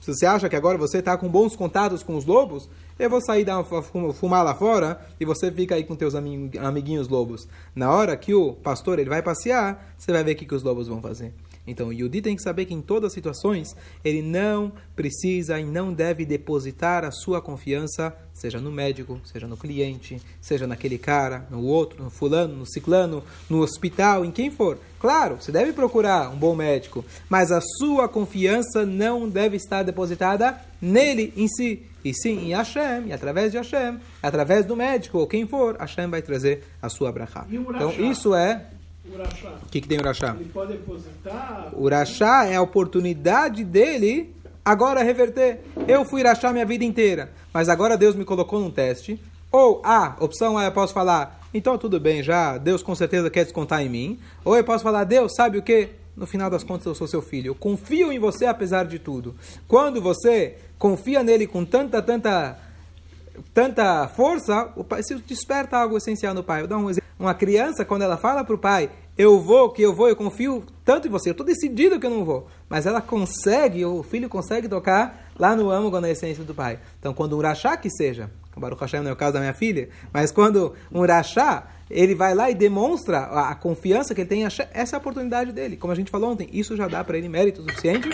se 0.00 0.12
você 0.12 0.26
acha 0.26 0.48
que 0.48 0.56
agora 0.56 0.76
você 0.76 0.98
está 0.98 1.16
com 1.16 1.28
bons 1.28 1.54
contatos 1.54 2.02
com 2.02 2.16
os 2.16 2.24
lobos, 2.24 2.68
eu 2.98 3.10
vou 3.10 3.20
sair 3.20 3.44
dar 3.44 3.58
uma, 3.58 4.12
fumar 4.12 4.44
lá 4.44 4.54
fora 4.54 5.00
e 5.20 5.24
você 5.24 5.50
fica 5.50 5.74
aí 5.74 5.84
com 5.84 5.94
teus 5.94 6.14
amiguinhos 6.14 7.08
lobos. 7.08 7.46
Na 7.74 7.90
hora 7.90 8.16
que 8.16 8.34
o 8.34 8.54
pastor 8.54 8.98
ele 8.98 9.10
vai 9.10 9.22
passear, 9.22 9.94
você 9.98 10.12
vai 10.12 10.24
ver 10.24 10.32
o 10.32 10.36
que, 10.36 10.46
que 10.46 10.54
os 10.54 10.62
lobos 10.62 10.88
vão 10.88 11.00
fazer. 11.02 11.34
Então, 11.66 11.88
o 11.88 11.92
Yudi 11.92 12.22
tem 12.22 12.36
que 12.36 12.42
saber 12.42 12.64
que 12.64 12.74
em 12.74 12.80
todas 12.80 13.08
as 13.08 13.12
situações 13.12 13.76
ele 14.04 14.22
não 14.22 14.72
precisa 14.94 15.58
e 15.58 15.64
não 15.64 15.92
deve 15.92 16.24
depositar 16.24 17.04
a 17.04 17.10
sua 17.10 17.40
confiança, 17.40 18.16
seja 18.32 18.60
no 18.60 18.70
médico, 18.70 19.20
seja 19.24 19.46
no 19.46 19.56
cliente, 19.56 20.20
seja 20.40 20.66
naquele 20.66 20.98
cara, 20.98 21.46
no 21.50 21.62
outro, 21.64 22.02
no 22.02 22.10
fulano, 22.10 22.54
no 22.54 22.66
ciclano, 22.66 23.22
no 23.50 23.60
hospital, 23.60 24.24
em 24.24 24.30
quem 24.30 24.50
for. 24.50 24.78
Claro, 25.00 25.36
você 25.40 25.52
deve 25.52 25.72
procurar 25.72 26.30
um 26.30 26.36
bom 26.36 26.54
médico, 26.54 27.04
mas 27.28 27.50
a 27.50 27.60
sua 27.78 28.08
confiança 28.08 28.86
não 28.86 29.28
deve 29.28 29.56
estar 29.56 29.82
depositada 29.82 30.60
nele 30.80 31.32
em 31.36 31.48
si, 31.48 31.82
e 32.04 32.14
sim 32.14 32.38
em 32.46 32.54
Hashem, 32.54 33.08
e 33.08 33.12
através 33.12 33.50
de 33.50 33.58
Hashem, 33.58 33.98
através 34.22 34.64
do 34.64 34.76
médico 34.76 35.18
ou 35.18 35.26
quem 35.26 35.46
for, 35.46 35.76
Hashem 35.76 36.08
vai 36.08 36.22
trazer 36.22 36.62
a 36.80 36.88
sua 36.88 37.10
brachá. 37.10 37.46
Então, 37.50 37.92
isso 37.92 38.34
é. 38.34 38.66
Urachá. 39.12 39.54
O 39.62 39.68
que, 39.68 39.80
que 39.80 39.88
tem 39.88 39.98
Urachá? 39.98 40.36
Ele 40.38 40.50
pode 40.50 40.72
depositar. 40.72 41.70
O 41.72 41.82
Urachá 41.82 42.46
é 42.46 42.56
a 42.56 42.62
oportunidade 42.62 43.64
dele 43.64 44.34
agora 44.64 45.02
reverter. 45.02 45.60
Eu 45.86 46.04
fui 46.04 46.20
Urachá 46.20 46.52
minha 46.52 46.66
vida 46.66 46.84
inteira, 46.84 47.30
mas 47.52 47.68
agora 47.68 47.96
Deus 47.96 48.14
me 48.14 48.24
colocou 48.24 48.60
num 48.60 48.70
teste. 48.70 49.20
Ou 49.50 49.80
A, 49.84 50.16
opção 50.20 50.58
A, 50.58 50.64
eu 50.64 50.72
posso 50.72 50.92
falar, 50.92 51.40
então 51.54 51.78
tudo 51.78 52.00
bem 52.00 52.22
já, 52.22 52.58
Deus 52.58 52.82
com 52.82 52.94
certeza 52.94 53.30
quer 53.30 53.44
descontar 53.44 53.80
em 53.80 53.88
mim. 53.88 54.18
Ou 54.44 54.56
eu 54.56 54.64
posso 54.64 54.82
falar, 54.82 55.04
Deus, 55.04 55.34
sabe 55.34 55.58
o 55.58 55.62
que? 55.62 55.90
No 56.16 56.26
final 56.26 56.48
das 56.48 56.64
contas, 56.64 56.86
eu 56.86 56.94
sou 56.94 57.06
seu 57.06 57.20
filho. 57.20 57.50
Eu 57.50 57.54
confio 57.54 58.10
em 58.10 58.18
você 58.18 58.46
apesar 58.46 58.84
de 58.86 58.98
tudo. 58.98 59.34
Quando 59.68 60.00
você 60.00 60.56
confia 60.78 61.22
nele 61.22 61.46
com 61.46 61.64
tanta, 61.64 62.00
tanta 62.00 62.58
tanta 63.52 64.08
força, 64.08 64.72
o 64.76 64.84
pai 64.84 65.02
se 65.02 65.14
desperta 65.16 65.76
algo 65.76 65.96
essencial 65.96 66.34
no 66.34 66.42
pai. 66.42 66.62
Eu 66.62 66.66
dou 66.66 66.78
um 66.78 66.90
exemplo. 66.90 67.05
Uma 67.18 67.34
criança, 67.34 67.84
quando 67.84 68.02
ela 68.02 68.16
fala 68.16 68.44
para 68.44 68.54
o 68.54 68.58
pai, 68.58 68.90
eu 69.16 69.40
vou, 69.40 69.70
que 69.70 69.80
eu 69.80 69.94
vou, 69.94 70.08
eu 70.08 70.16
confio 70.16 70.64
tanto 70.84 71.08
em 71.08 71.10
você, 71.10 71.30
eu 71.30 71.32
estou 71.32 71.46
decidido 71.46 71.98
que 71.98 72.06
eu 72.06 72.10
não 72.10 72.24
vou. 72.24 72.46
Mas 72.68 72.84
ela 72.84 73.00
consegue, 73.00 73.84
o 73.84 74.02
filho 74.02 74.28
consegue 74.28 74.68
tocar 74.68 75.30
lá 75.38 75.56
no 75.56 75.70
âmago, 75.70 75.98
na 76.00 76.10
essência 76.10 76.44
do 76.44 76.54
pai. 76.54 76.78
Então, 76.98 77.14
quando 77.14 77.34
um 77.34 77.38
urachá 77.38 77.76
que 77.76 77.88
seja, 77.88 78.30
o 78.54 78.60
Baruch 78.60 78.80
Hashem 78.80 79.00
não 79.00 79.10
é 79.10 79.12
o 79.12 79.16
caso 79.16 79.34
da 79.34 79.40
minha 79.40 79.54
filha, 79.54 79.88
mas 80.12 80.30
quando 80.30 80.74
um 80.92 81.00
urachá, 81.00 81.68
ele 81.90 82.14
vai 82.14 82.34
lá 82.34 82.50
e 82.50 82.54
demonstra 82.54 83.18
a, 83.20 83.50
a 83.50 83.54
confiança 83.54 84.14
que 84.14 84.20
ele 84.20 84.28
tem, 84.28 84.44
essa 84.44 84.62
é 84.62 84.94
a 84.94 84.98
oportunidade 84.98 85.52
dele. 85.52 85.76
Como 85.76 85.92
a 85.92 85.96
gente 85.96 86.10
falou 86.10 86.32
ontem, 86.32 86.48
isso 86.52 86.76
já 86.76 86.86
dá 86.86 87.02
para 87.02 87.16
ele 87.16 87.28
mérito 87.28 87.62
suficiente 87.62 88.10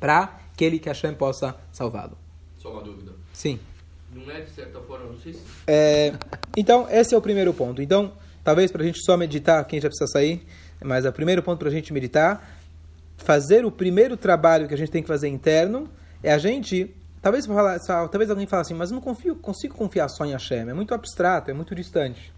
para 0.00 0.40
que 0.56 0.64
ele, 0.64 0.78
que 0.78 0.88
Hashem 0.88 1.14
possa 1.14 1.56
salvá-lo. 1.70 2.16
Só 2.56 2.72
uma 2.72 2.82
dúvida. 2.82 3.12
Sim. 3.32 3.60
Não 4.14 4.30
é 4.30 4.40
de 4.40 4.50
certa 4.50 4.80
forma, 4.80 5.06
não 5.06 5.18
sei 5.18 5.34
se. 5.34 5.42
É, 5.66 6.14
então, 6.56 6.86
esse 6.90 7.14
é 7.14 7.18
o 7.18 7.20
primeiro 7.20 7.52
ponto. 7.52 7.82
Então, 7.82 8.12
talvez 8.42 8.72
para 8.72 8.82
a 8.82 8.86
gente 8.86 9.04
só 9.04 9.16
meditar, 9.16 9.64
quem 9.66 9.80
já 9.80 9.88
precisa 9.88 10.10
sair, 10.10 10.46
mas 10.82 11.04
é 11.04 11.08
o 11.08 11.12
primeiro 11.12 11.42
ponto 11.42 11.58
para 11.58 11.68
a 11.68 11.72
gente 11.72 11.92
meditar, 11.92 12.58
fazer 13.18 13.64
o 13.64 13.70
primeiro 13.70 14.16
trabalho 14.16 14.68
que 14.68 14.74
a 14.74 14.78
gente 14.78 14.90
tem 14.90 15.02
que 15.02 15.08
fazer 15.08 15.28
interno, 15.28 15.88
é 16.22 16.32
a 16.32 16.38
gente, 16.38 16.94
talvez, 17.20 17.46
talvez 17.86 18.30
alguém 18.30 18.46
fale 18.46 18.62
assim, 18.62 18.74
mas 18.74 18.90
não 18.90 19.00
confio, 19.00 19.36
consigo 19.36 19.74
confiar 19.74 20.08
só 20.08 20.24
em 20.24 20.32
Hashem, 20.32 20.68
é 20.68 20.74
muito 20.74 20.94
abstrato, 20.94 21.50
é 21.50 21.54
muito 21.54 21.74
distante. 21.74 22.32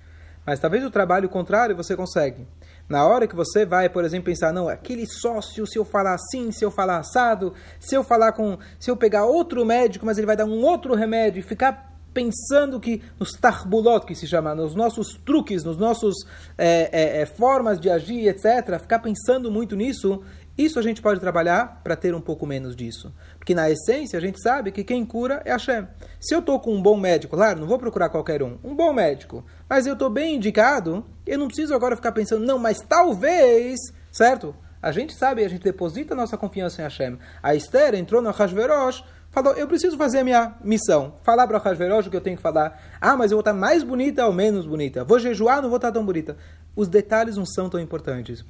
Mas 0.46 0.60
talvez 0.60 0.82
o 0.82 0.90
trabalho 0.90 1.28
contrário 1.28 1.76
você 1.76 1.94
consegue. 1.94 2.46
Na 2.88 3.06
hora 3.06 3.26
que 3.26 3.36
você 3.36 3.66
vai, 3.66 3.86
por 3.90 4.02
exemplo, 4.02 4.24
pensar, 4.24 4.50
não, 4.50 4.66
aquele 4.66 5.06
sócio, 5.06 5.66
se 5.66 5.78
eu 5.78 5.84
falar 5.84 6.14
assim, 6.14 6.50
se 6.50 6.64
eu 6.64 6.70
falar 6.70 6.96
assado, 6.96 7.52
se 7.78 7.94
eu 7.94 8.02
falar 8.02 8.32
com. 8.32 8.58
Se 8.80 8.90
eu 8.90 8.96
pegar 8.96 9.26
outro 9.26 9.62
médico, 9.66 10.06
mas 10.06 10.16
ele 10.16 10.26
vai 10.26 10.36
dar 10.36 10.46
um 10.46 10.64
outro 10.64 10.94
remédio, 10.94 11.40
e 11.40 11.42
ficar 11.42 11.87
pensando 12.12 12.80
que 12.80 13.02
nos 13.18 13.32
tarbulot, 13.32 14.06
que 14.06 14.14
se 14.14 14.26
chama, 14.26 14.54
nos 14.54 14.74
nossos 14.74 15.14
truques, 15.24 15.64
nos 15.64 15.76
nossos 15.76 16.14
é, 16.56 16.90
é, 16.92 17.22
é, 17.22 17.26
formas 17.26 17.78
de 17.78 17.90
agir, 17.90 18.26
etc., 18.26 18.78
ficar 18.80 18.98
pensando 18.98 19.50
muito 19.50 19.76
nisso, 19.76 20.22
isso 20.56 20.78
a 20.78 20.82
gente 20.82 21.00
pode 21.00 21.20
trabalhar 21.20 21.80
para 21.84 21.94
ter 21.94 22.14
um 22.14 22.20
pouco 22.20 22.44
menos 22.44 22.74
disso. 22.74 23.14
Porque 23.38 23.54
na 23.54 23.70
essência 23.70 24.18
a 24.18 24.20
gente 24.20 24.42
sabe 24.42 24.72
que 24.72 24.82
quem 24.82 25.06
cura 25.06 25.40
é 25.44 25.52
Hashem. 25.52 25.86
Se 26.20 26.34
eu 26.34 26.40
estou 26.40 26.58
com 26.58 26.74
um 26.74 26.82
bom 26.82 26.96
médico, 26.96 27.36
claro, 27.36 27.60
não 27.60 27.68
vou 27.68 27.78
procurar 27.78 28.08
qualquer 28.08 28.42
um, 28.42 28.58
um 28.64 28.74
bom 28.74 28.92
médico, 28.92 29.44
mas 29.68 29.86
eu 29.86 29.92
estou 29.92 30.10
bem 30.10 30.34
indicado, 30.34 31.06
eu 31.24 31.38
não 31.38 31.46
preciso 31.46 31.72
agora 31.74 31.94
ficar 31.94 32.10
pensando, 32.10 32.44
não, 32.44 32.58
mas 32.58 32.80
talvez, 32.80 33.78
certo? 34.10 34.52
A 34.82 34.90
gente 34.90 35.14
sabe, 35.14 35.44
a 35.44 35.48
gente 35.48 35.62
deposita 35.62 36.14
nossa 36.14 36.36
confiança 36.36 36.80
em 36.80 36.84
Hashem. 36.84 37.18
A 37.42 37.54
Esther 37.54 37.94
entrou 37.94 38.20
no 38.22 38.30
Hashverosh 38.30 39.04
falou, 39.30 39.54
eu 39.54 39.66
preciso 39.66 39.96
fazer 39.96 40.18
a 40.18 40.24
minha 40.24 40.54
missão. 40.62 41.14
Falar 41.22 41.46
para 41.46 41.58
Hashverosh 41.58 42.06
o 42.06 42.10
que 42.10 42.16
eu 42.16 42.20
tenho 42.20 42.36
que 42.36 42.42
falar. 42.42 42.80
Ah, 43.00 43.16
mas 43.16 43.30
eu 43.30 43.36
vou 43.36 43.40
estar 43.40 43.52
mais 43.52 43.82
bonita 43.82 44.26
ou 44.26 44.32
menos 44.32 44.66
bonita? 44.66 45.04
Vou 45.04 45.18
jejuar, 45.18 45.62
não 45.62 45.68
vou 45.68 45.76
estar 45.76 45.92
tão 45.92 46.04
bonita. 46.04 46.36
Os 46.74 46.88
detalhes 46.88 47.36
não 47.36 47.46
são 47.46 47.68
tão 47.68 47.80
importantes. 47.80 48.44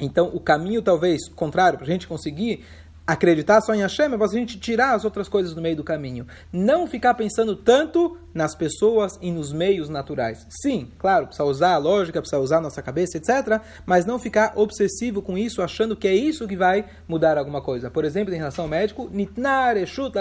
Então, 0.00 0.30
o 0.32 0.38
caminho, 0.38 0.80
talvez, 0.80 1.28
contrário, 1.28 1.78
para 1.78 1.86
a 1.86 1.90
gente 1.90 2.06
conseguir 2.06 2.64
acreditar 3.08 3.62
só 3.62 3.74
em 3.74 3.80
Hashem, 3.80 4.12
é 4.12 4.22
a 4.22 4.26
gente 4.28 4.60
tirar 4.60 4.92
as 4.92 5.02
outras 5.02 5.30
coisas 5.30 5.54
do 5.54 5.62
meio 5.62 5.74
do 5.74 5.82
caminho. 5.82 6.26
Não 6.52 6.86
ficar 6.86 7.14
pensando 7.14 7.56
tanto 7.56 8.18
nas 8.34 8.54
pessoas 8.54 9.18
e 9.22 9.32
nos 9.32 9.50
meios 9.50 9.88
naturais. 9.88 10.46
Sim, 10.50 10.92
claro, 10.98 11.26
precisa 11.26 11.48
usar 11.48 11.72
a 11.72 11.78
lógica, 11.78 12.20
precisa 12.20 12.38
usar 12.38 12.58
a 12.58 12.60
nossa 12.60 12.82
cabeça, 12.82 13.16
etc. 13.16 13.62
Mas 13.86 14.04
não 14.04 14.18
ficar 14.18 14.52
obsessivo 14.56 15.22
com 15.22 15.38
isso, 15.38 15.62
achando 15.62 15.96
que 15.96 16.06
é 16.06 16.14
isso 16.14 16.46
que 16.46 16.54
vai 16.54 16.84
mudar 17.08 17.38
alguma 17.38 17.62
coisa. 17.62 17.90
Por 17.90 18.04
exemplo, 18.04 18.34
em 18.34 18.36
relação 18.36 18.66
ao 18.66 18.68
médico, 18.68 19.08
Nitnar 19.10 19.78
Eshut. 19.78 20.12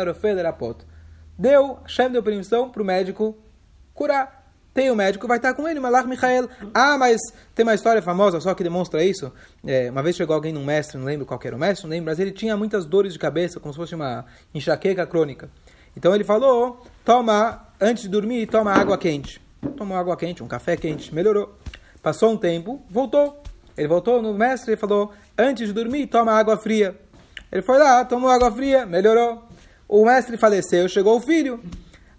Deu, 1.37 1.79
Hashem 1.83 2.09
deu 2.09 2.23
permissão 2.23 2.69
para 2.69 2.81
o 2.81 2.85
médico 2.85 3.37
curar 3.93 4.36
tem 4.77 4.91
o 4.91 4.95
médico, 4.95 5.27
vai 5.27 5.37
estar 5.37 5.55
com 5.55 5.67
ele, 5.67 5.79
Malach 5.79 6.07
Michael. 6.07 6.47
Ah, 6.71 6.99
mas 6.99 7.19
tem 7.55 7.63
uma 7.63 7.73
história 7.73 7.99
famosa 7.99 8.39
só 8.39 8.53
que 8.53 8.63
demonstra 8.63 9.03
isso. 9.03 9.33
É, 9.65 9.89
uma 9.89 10.03
vez 10.03 10.15
chegou 10.15 10.35
alguém 10.35 10.53
num 10.53 10.63
mestre, 10.63 10.99
não 10.99 11.05
lembro 11.07 11.25
qual 11.25 11.39
era 11.43 11.55
o 11.55 11.59
mestre, 11.59 11.87
não 11.87 11.89
lembro, 11.89 12.11
mas 12.11 12.19
ele 12.19 12.31
tinha 12.31 12.55
muitas 12.55 12.85
dores 12.85 13.11
de 13.11 13.17
cabeça, 13.17 13.59
como 13.59 13.73
se 13.73 13.79
fosse 13.79 13.95
uma 13.95 14.25
enxaqueca 14.53 15.07
crônica. 15.07 15.49
Então 15.95 16.13
ele 16.13 16.23
falou: 16.23 16.85
toma, 17.03 17.67
antes 17.81 18.03
de 18.03 18.09
dormir, 18.09 18.45
toma 18.45 18.71
água 18.71 18.99
quente. 18.99 19.41
Tomou 19.75 19.97
água 19.97 20.15
quente, 20.15 20.43
um 20.43 20.47
café 20.47 20.77
quente, 20.77 21.11
melhorou. 21.11 21.57
Passou 22.03 22.29
um 22.29 22.37
tempo, 22.37 22.79
voltou. 22.87 23.41
Ele 23.75 23.87
voltou 23.87 24.21
no 24.21 24.31
mestre 24.31 24.73
e 24.75 24.77
falou: 24.77 25.11
antes 25.35 25.65
de 25.65 25.73
dormir, 25.73 26.05
toma 26.05 26.33
água 26.33 26.55
fria. 26.55 26.95
Ele 27.51 27.63
foi 27.63 27.79
lá, 27.79 28.05
tomou 28.05 28.29
água 28.29 28.51
fria, 28.51 28.85
melhorou. 28.85 29.43
O 29.89 30.05
mestre 30.05 30.37
faleceu, 30.37 30.87
chegou 30.87 31.17
o 31.17 31.19
filho. 31.19 31.63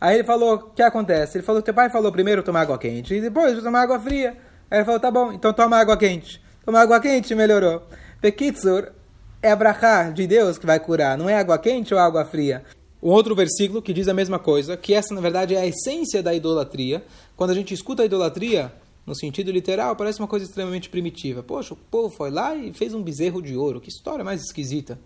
Aí 0.00 0.16
ele 0.16 0.24
falou, 0.24 0.54
o 0.54 0.58
que 0.70 0.82
acontece? 0.82 1.38
Ele 1.38 1.44
falou, 1.44 1.60
teu 1.60 1.74
pai 1.74 1.90
falou 1.90 2.12
primeiro 2.12 2.42
tomar 2.42 2.62
água 2.62 2.78
quente, 2.78 3.14
e 3.14 3.20
depois 3.20 3.62
tomar 3.62 3.82
água 3.82 3.98
fria. 3.98 4.36
Aí 4.70 4.78
ele 4.78 4.84
falou, 4.84 5.00
tá 5.00 5.10
bom, 5.10 5.32
então 5.32 5.52
toma 5.52 5.76
água 5.76 5.96
quente. 5.96 6.40
Toma 6.64 6.80
água 6.80 7.00
quente, 7.00 7.34
melhorou. 7.34 7.82
Pekitsur 8.20 8.92
é 9.42 9.52
a 9.52 10.10
de 10.10 10.26
Deus 10.26 10.58
que 10.58 10.66
vai 10.66 10.78
curar, 10.78 11.16
não 11.16 11.28
é 11.28 11.36
água 11.36 11.58
quente 11.58 11.94
ou 11.94 12.00
água 12.00 12.24
fria. 12.24 12.62
Um 13.02 13.10
outro 13.10 13.34
versículo 13.34 13.80
que 13.80 13.92
diz 13.92 14.08
a 14.08 14.14
mesma 14.14 14.38
coisa, 14.38 14.76
que 14.76 14.92
essa 14.92 15.14
na 15.14 15.20
verdade 15.20 15.54
é 15.54 15.60
a 15.60 15.66
essência 15.66 16.22
da 16.22 16.34
idolatria. 16.34 17.04
Quando 17.36 17.50
a 17.50 17.54
gente 17.54 17.72
escuta 17.72 18.02
a 18.02 18.06
idolatria, 18.06 18.72
no 19.06 19.14
sentido 19.14 19.50
literal, 19.50 19.96
parece 19.96 20.18
uma 20.18 20.28
coisa 20.28 20.44
extremamente 20.44 20.90
primitiva. 20.90 21.42
Poxa, 21.42 21.74
o 21.74 21.76
povo 21.76 22.10
foi 22.10 22.30
lá 22.30 22.54
e 22.54 22.72
fez 22.74 22.92
um 22.92 23.02
bezerro 23.02 23.40
de 23.40 23.56
ouro. 23.56 23.80
Que 23.80 23.88
história 23.88 24.24
mais 24.24 24.42
esquisita. 24.42 24.98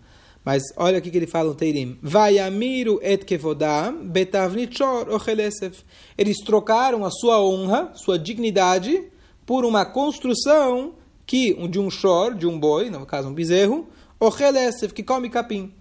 Mas 0.43 0.63
olha 0.75 0.99
o 0.99 1.01
que 1.01 1.15
ele 1.15 1.27
fala 1.27 1.49
no 1.49 1.55
Teirim. 1.55 1.97
Vayamiru 2.01 2.99
et 3.01 3.23
kevodam 3.23 4.05
betavnichor 4.05 5.07
ochelesef. 5.09 5.83
Eles 6.17 6.37
trocaram 6.39 7.05
a 7.05 7.11
sua 7.11 7.41
honra, 7.41 7.91
sua 7.95 8.19
dignidade, 8.19 9.05
por 9.45 9.63
uma 9.63 9.85
construção 9.85 10.93
que 11.25 11.53
de 11.67 11.79
um 11.79 11.89
shor, 11.89 12.33
de 12.33 12.45
um 12.45 12.59
boi, 12.59 12.89
no 12.89 13.05
caso 13.05 13.29
um 13.29 13.33
bezerro, 13.33 13.87
ochelesef, 14.19 14.93
que 14.93 15.01
come 15.01 15.29
capim. 15.29 15.73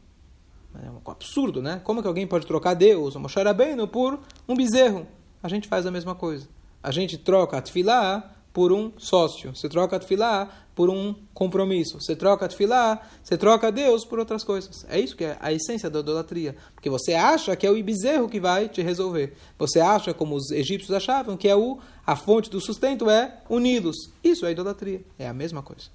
É 0.82 0.88
um 0.88 1.10
absurdo, 1.10 1.60
né? 1.60 1.80
Como 1.84 2.00
que 2.00 2.08
alguém 2.08 2.26
pode 2.26 2.46
trocar 2.46 2.74
Deus, 2.74 3.14
uma 3.14 3.22
Moshe 3.22 3.38
por 3.90 4.20
um 4.48 4.54
bezerro? 4.54 5.06
A 5.42 5.48
gente 5.48 5.68
faz 5.68 5.86
a 5.86 5.90
mesma 5.90 6.14
coisa. 6.14 6.48
A 6.82 6.90
gente 6.90 7.18
troca 7.18 7.58
a 7.58 7.60
tefilá 7.60 8.32
por 8.52 8.72
um 8.72 8.92
sócio. 8.98 9.54
Você 9.54 9.68
troca 9.68 9.98
tefilá 9.98 10.48
por 10.74 10.90
um 10.90 11.14
compromisso. 11.32 12.00
Você 12.00 12.14
troca 12.14 12.48
tefilá, 12.48 13.00
você 13.22 13.36
troca 13.36 13.72
Deus 13.72 14.04
por 14.04 14.18
outras 14.18 14.44
coisas. 14.44 14.84
É 14.88 14.98
isso 15.00 15.16
que 15.16 15.24
é 15.24 15.36
a 15.40 15.52
essência 15.52 15.88
da 15.88 16.00
idolatria. 16.00 16.54
Porque 16.74 16.90
você 16.90 17.14
acha 17.14 17.56
que 17.56 17.66
é 17.66 17.70
o 17.70 17.82
bezerro 17.82 18.28
que 18.28 18.40
vai 18.40 18.68
te 18.68 18.82
resolver. 18.82 19.34
Você 19.58 19.80
acha, 19.80 20.12
como 20.12 20.36
os 20.36 20.50
egípcios 20.50 20.94
achavam, 20.94 21.36
que 21.36 21.48
é 21.48 21.56
o, 21.56 21.78
a 22.06 22.16
fonte 22.16 22.50
do 22.50 22.60
sustento 22.60 23.08
é 23.08 23.38
unidos. 23.48 23.96
Isso 24.22 24.44
é 24.46 24.52
idolatria. 24.52 25.02
É 25.18 25.28
a 25.28 25.34
mesma 25.34 25.62
coisa. 25.62 25.90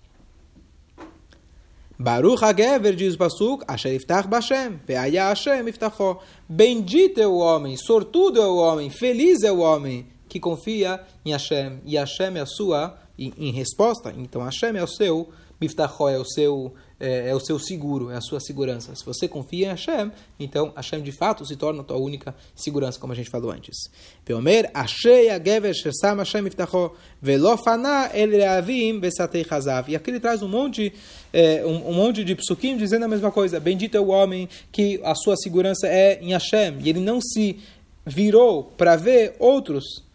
Baruch 1.99 2.43
HaGever, 2.43 2.95
diz 2.95 3.15
o 3.15 3.17
Pasuk, 3.17 3.63
Asher 3.67 3.95
Iftach 3.95 4.27
Bashem, 4.27 4.79
Ve'aya 4.85 5.29
Hashem 5.29 5.67
Iftachó. 5.67 6.21
Bendito 6.47 7.19
é 7.19 7.25
o 7.25 7.37
homem, 7.37 7.75
sortudo 7.75 8.39
é 8.39 8.45
o 8.45 8.57
homem, 8.57 8.91
feliz 8.91 9.41
é 9.41 9.51
o 9.51 9.59
homem 9.59 10.05
que 10.27 10.39
confia 10.39 11.01
em 11.25 11.31
Hashem, 11.31 11.79
e 11.85 11.95
Hashem 11.95 12.37
é 12.37 12.41
a 12.41 12.45
sua, 12.45 12.97
em, 13.17 13.33
em 13.37 13.51
resposta, 13.51 14.13
então 14.15 14.43
Hashem 14.43 14.77
é 14.77 14.83
o 14.83 14.87
seu, 14.87 15.29
Miftachó 15.59 16.07
é 16.07 16.17
o 16.17 16.25
seu, 16.25 16.73
é, 16.99 17.29
é, 17.29 17.35
o 17.35 17.39
seu 17.39 17.57
seguro, 17.57 18.11
é 18.11 18.15
a 18.15 18.21
sua 18.21 18.39
segurança. 18.39 18.95
Se 18.95 19.03
você 19.03 19.27
confia 19.27 19.65
em 19.65 19.69
Hashem, 19.69 20.11
então 20.39 20.71
Hashem 20.75 21.01
de 21.01 21.11
fato 21.11 21.45
se 21.45 21.55
torna 21.55 21.81
a 21.81 21.83
tua 21.83 21.97
única 21.97 22.35
segurança, 22.55 22.99
como 22.99 23.11
a 23.11 23.15
gente 23.15 23.29
falou 23.29 23.49
antes. 23.49 23.75
Peomer, 24.23 24.69
Ashei 24.73 25.29
Agever 25.29 25.73
Shersam 25.73 26.17
Hashem 26.17 26.43
Miftachó, 26.43 26.93
Velofana 27.19 28.11
El 28.13 28.29
Reavim 28.29 28.99
Besatei 28.99 29.43
Chazav. 29.43 29.89
E 29.89 29.95
aqui 29.95 30.11
ele 30.11 30.19
traz 30.19 30.43
um 30.43 30.47
monte, 30.47 30.93
é, 31.33 31.65
um, 31.65 31.89
um, 31.89 31.93
monte 31.93 32.23
de 32.23 32.35
psukim 32.35 32.77
dizendo 32.77 33.05
a 33.05 33.07
mesma 33.07 33.31
coisa. 33.31 33.59
Bendito 33.59 33.97
é 33.97 33.99
o 33.99 34.09
homem 34.09 34.47
que 34.71 35.01
a 35.03 35.15
sua 35.15 35.35
segurança 35.35 35.87
é 35.87 36.19
em 36.21 36.33
Hashem, 36.33 36.77
e 36.81 36.89
ele 36.89 36.99
não 36.99 37.19
se 37.19 37.59
virou 38.05 38.63
para 38.77 38.95
ver 38.95 39.35
outros 39.39 40.06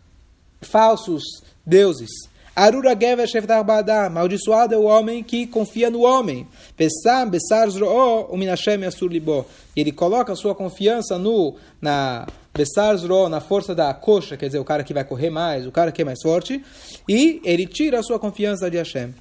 falsos 0.62 1.22
deuses. 1.64 2.10
Arura 2.54 2.94
Gever 2.98 3.26
Sheftar 3.26 3.64
Badam, 3.64 4.06
amaldiçoado 4.06 4.74
é 4.74 4.76
o 4.76 4.82
homem 4.82 5.22
que 5.22 5.46
confia 5.46 5.90
no 5.90 6.02
homem. 6.02 6.46
Pesam, 6.76 7.30
Besar 7.30 7.70
Zroo, 7.70 8.26
o 8.28 8.36
Minashem 8.36 8.84
Asur. 8.84 9.10
E 9.14 9.80
ele 9.80 9.90
coloca 9.90 10.34
sua 10.34 10.54
confiança 10.54 11.16
no, 11.16 11.56
na 11.80 12.26
Besar 12.52 12.94
Zroo, 12.98 13.30
na 13.30 13.40
força 13.40 13.74
da 13.74 13.94
coxa, 13.94 14.36
quer 14.36 14.46
dizer, 14.46 14.58
o 14.58 14.64
cara 14.64 14.84
que 14.84 14.92
vai 14.92 15.02
correr 15.02 15.30
mais, 15.30 15.66
o 15.66 15.72
cara 15.72 15.90
que 15.90 16.02
é 16.02 16.04
mais 16.04 16.20
forte, 16.20 16.62
e 17.08 17.40
ele 17.42 17.66
tira 17.66 18.00
a 18.00 18.02
sua 18.02 18.18
confiança 18.18 18.70
de 18.70 18.76
Hashem. 18.76 19.14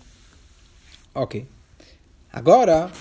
Ok. 1.15 1.45
Agora, 2.33 2.91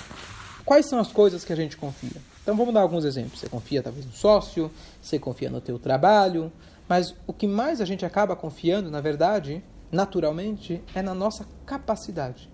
quais 0.65 0.87
são 0.87 1.01
as 1.01 1.11
coisas 1.11 1.45
que 1.45 1.53
a 1.53 1.57
gente 1.57 1.77
confia? 1.77 2.23
Então 2.43 2.57
vamos 2.57 2.73
dar 2.73 2.81
alguns 2.81 3.05
exemplos. 3.05 3.41
Você 3.41 3.49
confia 3.49 3.83
talvez 3.83 4.07
no 4.07 4.13
sócio, 4.13 4.71
você 5.03 5.19
confia 5.19 5.51
no 5.51 5.61
teu 5.61 5.79
trabalho, 5.79 6.53
mas 6.91 7.15
o 7.25 7.33
que 7.33 7.47
mais 7.47 7.81
a 7.81 7.85
gente 7.85 8.05
acaba 8.05 8.35
confiando, 8.35 8.91
na 8.91 9.01
verdade, 9.01 9.63
naturalmente, 9.93 10.83
é 10.93 11.01
na 11.01 11.15
nossa 11.15 11.47
capacidade, 11.65 12.51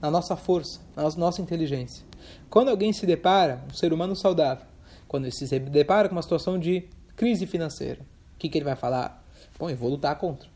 na 0.00 0.10
nossa 0.10 0.34
força, 0.36 0.80
na 0.96 1.02
nossa 1.02 1.42
inteligência. 1.42 2.02
Quando 2.48 2.70
alguém 2.70 2.94
se 2.94 3.04
depara, 3.04 3.62
um 3.70 3.74
ser 3.74 3.92
humano 3.92 4.16
saudável, 4.16 4.64
quando 5.06 5.24
ele 5.26 5.32
se 5.32 5.58
depara 5.58 6.08
com 6.08 6.14
uma 6.14 6.22
situação 6.22 6.58
de 6.58 6.88
crise 7.14 7.46
financeira, 7.46 8.00
o 8.34 8.38
que, 8.38 8.48
que 8.48 8.56
ele 8.56 8.64
vai 8.64 8.74
falar? 8.74 9.22
Bom, 9.58 9.68
eu 9.68 9.76
vou 9.76 9.90
lutar 9.90 10.16
contra. 10.16 10.48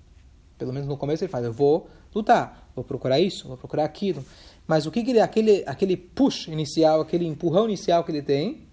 Pelo 0.56 0.72
menos 0.72 0.88
no 0.88 0.96
começo 0.96 1.22
ele 1.22 1.30
faz, 1.30 1.44
eu 1.44 1.52
vou 1.52 1.86
lutar, 2.14 2.70
vou 2.74 2.82
procurar 2.82 3.20
isso, 3.20 3.46
vou 3.46 3.58
procurar 3.58 3.84
aquilo. 3.84 4.24
Mas 4.66 4.86
o 4.86 4.90
que, 4.90 5.04
que 5.04 5.10
ele, 5.10 5.20
aquele, 5.20 5.64
aquele 5.66 5.98
push 5.98 6.48
inicial, 6.48 7.02
aquele 7.02 7.26
empurrão 7.26 7.66
inicial 7.66 8.02
que 8.04 8.10
ele 8.10 8.22
tem, 8.22 8.66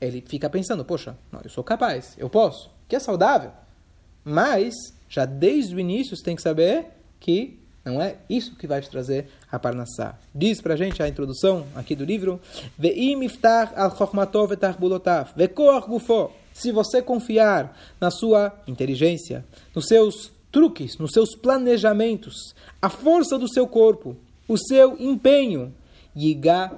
ele 0.00 0.24
fica 0.26 0.48
pensando, 0.48 0.82
poxa, 0.82 1.14
não, 1.30 1.42
eu 1.44 1.50
sou 1.50 1.62
capaz, 1.62 2.14
eu 2.16 2.30
posso, 2.30 2.70
que 2.88 2.96
é 2.96 2.98
saudável. 2.98 3.52
Mas, 4.24 4.74
já 5.08 5.24
desde 5.24 5.74
o 5.74 5.80
início, 5.80 6.16
você 6.16 6.22
tem 6.22 6.36
que 6.36 6.42
saber 6.42 6.86
que 7.18 7.58
não 7.84 8.00
é 8.00 8.16
isso 8.30 8.54
que 8.56 8.66
vai 8.66 8.80
te 8.80 8.88
trazer 8.88 9.28
a 9.50 9.58
Parnassá. 9.58 10.16
Diz 10.34 10.60
pra 10.60 10.76
gente 10.76 11.02
a 11.02 11.08
introdução 11.08 11.66
aqui 11.74 11.96
do 11.96 12.04
livro: 12.04 12.40
Se 16.52 16.70
você 16.70 17.02
confiar 17.02 17.76
na 18.00 18.10
sua 18.10 18.52
inteligência, 18.68 19.44
nos 19.74 19.86
seus 19.86 20.30
truques, 20.52 20.96
nos 20.98 21.10
seus 21.12 21.34
planejamentos, 21.34 22.54
a 22.80 22.88
força 22.88 23.38
do 23.38 23.52
seu 23.52 23.66
corpo, 23.66 24.16
o 24.46 24.56
seu 24.56 24.96
empenho, 25.00 25.74
Yiga 26.16 26.70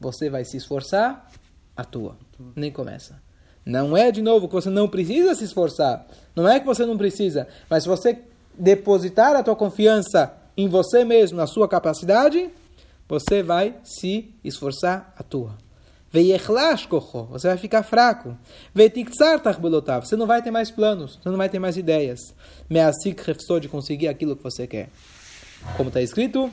você 0.00 0.30
vai 0.30 0.44
se 0.44 0.56
esforçar, 0.56 1.30
atua. 1.76 2.16
Nem 2.56 2.72
começa. 2.72 3.20
Não 3.68 3.94
é, 3.94 4.10
de 4.10 4.22
novo, 4.22 4.48
que 4.48 4.54
você 4.54 4.70
não 4.70 4.88
precisa 4.88 5.34
se 5.34 5.44
esforçar. 5.44 6.06
Não 6.34 6.48
é 6.48 6.58
que 6.58 6.64
você 6.64 6.86
não 6.86 6.96
precisa. 6.96 7.46
Mas 7.68 7.82
se 7.82 7.88
você 7.88 8.18
depositar 8.58 9.36
a 9.36 9.42
tua 9.42 9.54
confiança 9.54 10.32
em 10.56 10.66
você 10.66 11.04
mesmo, 11.04 11.36
na 11.36 11.46
sua 11.46 11.68
capacidade, 11.68 12.48
você 13.06 13.42
vai 13.42 13.74
se 13.84 14.34
esforçar 14.42 15.12
a 15.18 15.22
tua. 15.22 15.54
Você 17.30 17.46
vai 17.46 17.58
ficar 17.58 17.82
fraco. 17.82 18.34
Você 20.06 20.16
não 20.16 20.26
vai 20.26 20.40
ter 20.40 20.50
mais 20.50 20.70
planos, 20.70 21.18
você 21.22 21.28
não 21.28 21.36
vai 21.36 21.50
ter 21.50 21.58
mais 21.58 21.76
ideias. 21.76 22.34
de 23.60 23.68
conseguir 23.68 24.08
aquilo 24.08 24.34
que 24.34 24.42
você 24.42 24.66
quer. 24.66 24.88
Como 25.76 25.88
está 25.88 26.00
escrito, 26.00 26.50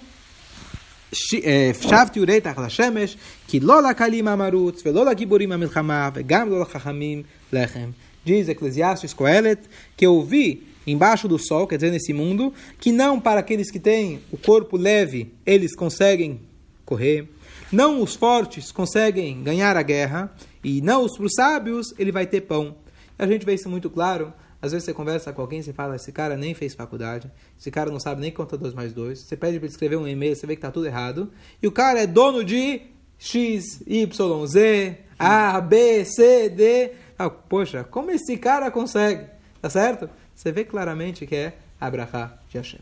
שבתי 1.14 2.20
וראה 2.20 2.40
תחת 2.40 2.58
השמש, 2.58 3.16
כי 3.48 3.60
לא 3.60 3.82
לקלים 3.82 4.28
המרוץ, 4.28 4.82
ולא 4.86 5.04
לגיבורים 5.04 5.52
המלחמה, 5.52 6.10
וגם 6.14 6.50
לא 6.50 6.60
לחכמים 6.60 7.22
לחם. 7.52 7.90
Diz 8.26 8.48
Eclesiastes 8.50 9.14
Coelet, 9.14 9.60
que 9.96 10.06
eu 10.06 10.22
vi 10.22 10.62
embaixo 10.86 11.26
do 11.26 11.38
sol, 11.38 11.66
quer 11.66 11.76
dizer, 11.76 11.90
nesse 11.90 12.12
mundo, 12.12 12.52
que 12.78 12.92
não 12.92 13.18
para 13.18 13.40
aqueles 13.40 13.70
que 13.70 13.80
têm 13.80 14.20
o 14.30 14.36
corpo 14.36 14.76
leve, 14.76 15.32
eles 15.46 15.74
conseguem 15.74 16.38
correr. 16.84 17.26
Não 17.72 18.02
os 18.02 18.14
fortes 18.14 18.72
conseguem 18.72 19.42
ganhar 19.42 19.76
a 19.76 19.82
guerra. 19.82 20.30
E 20.62 20.82
não 20.82 21.04
os 21.04 21.16
para 21.16 21.26
os 21.26 21.34
sábios, 21.34 21.94
ele 21.98 22.12
vai 22.12 22.26
ter 22.26 22.42
pão. 22.42 22.74
A 23.18 23.26
gente 23.26 23.46
vê 23.46 23.54
isso 23.54 23.70
muito 23.70 23.88
claro. 23.88 24.32
às 24.65 24.71
vezes 24.71 24.85
você 24.85 24.95
conversa 24.95 25.31
com 25.31 25.41
alguém 25.41 25.59
e 25.59 25.63
você 25.63 25.71
fala, 25.71 25.95
esse 25.95 26.11
cara 26.11 26.35
nem 26.35 26.55
fez 26.55 26.73
faculdade, 26.73 27.29
esse 27.55 27.69
cara 27.69 27.91
não 27.91 27.99
sabe 27.99 28.19
nem 28.19 28.31
contar 28.31 28.57
2 28.57 28.73
mais 28.73 28.93
2. 28.93 29.19
Você 29.19 29.37
pede 29.37 29.59
para 29.59 29.67
ele 29.67 29.71
escrever 29.71 29.95
um 29.95 30.07
e-mail, 30.07 30.35
você 30.35 30.47
vê 30.47 30.55
que 30.55 30.57
está 30.57 30.71
tudo 30.71 30.87
errado. 30.87 31.31
E 31.61 31.67
o 31.67 31.71
cara 31.71 32.01
é 32.01 32.07
dono 32.07 32.43
de 32.43 32.81
X, 33.19 33.83
Y, 33.85 34.47
Z, 34.47 34.97
A, 35.19 35.61
B, 35.61 36.03
C, 36.03 36.49
D. 36.49 36.93
Ah, 37.15 37.29
poxa, 37.29 37.83
como 37.83 38.09
esse 38.09 38.37
cara 38.37 38.71
consegue? 38.71 39.29
Tá 39.61 39.69
certo? 39.69 40.09
Você 40.33 40.51
vê 40.51 40.65
claramente 40.65 41.27
que 41.27 41.35
é 41.35 41.53
Abraha 41.79 42.39
de 42.49 42.57
Hashem. 42.57 42.81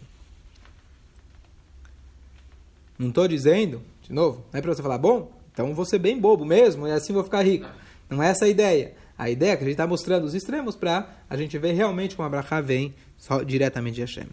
Não 2.98 3.10
estou 3.10 3.28
dizendo, 3.28 3.82
de 4.02 4.13
novo, 4.13 4.46
não 4.54 4.58
é 4.58 4.62
para 4.62 4.74
você 4.74 4.82
falar, 4.82 4.98
bom, 4.98 5.34
então 5.52 5.74
vou 5.74 5.84
ser 5.84 6.00
bem 6.00 6.18
bobo 6.18 6.46
mesmo 6.46 6.88
e 6.88 6.94
assim 6.94 7.12
vou 7.12 7.25
ficar 7.25 7.42
rico. 7.42 7.68
Não 8.10 8.24
é 8.24 8.30
essa 8.30 8.46
a 8.46 8.48
ideia. 8.48 9.03
A 9.17 9.29
ideia 9.29 9.51
é 9.51 9.55
que 9.55 9.63
a 9.63 9.65
gente 9.65 9.74
está 9.74 9.88
mostrando 9.88 10.24
os 10.24 10.34
extremos 10.34 10.75
para 10.75 11.08
a 11.29 11.38
gente 11.38 11.58
ver 11.58 11.74
realmente 11.74 12.15
como 12.15 12.25
Abraha 12.25 12.62
vem 12.62 12.93
só 13.17 13.43
diretamente 13.43 13.96
de 13.96 14.01
Hashem. 14.01 14.27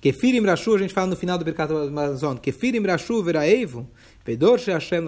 Kefirim 0.00 0.44
Rashu, 0.46 0.76
a 0.76 0.78
gente 0.78 0.94
fala 0.94 1.08
no 1.08 1.16
final 1.16 1.36
do 1.36 1.44
Birkat 1.44 1.72
Amazon, 1.72 2.36
Kefirim 2.36 2.86
Rashu 2.86 3.20
Veraevo, 3.22 3.88
Pedor 4.24 4.60
Hashem 4.60 5.04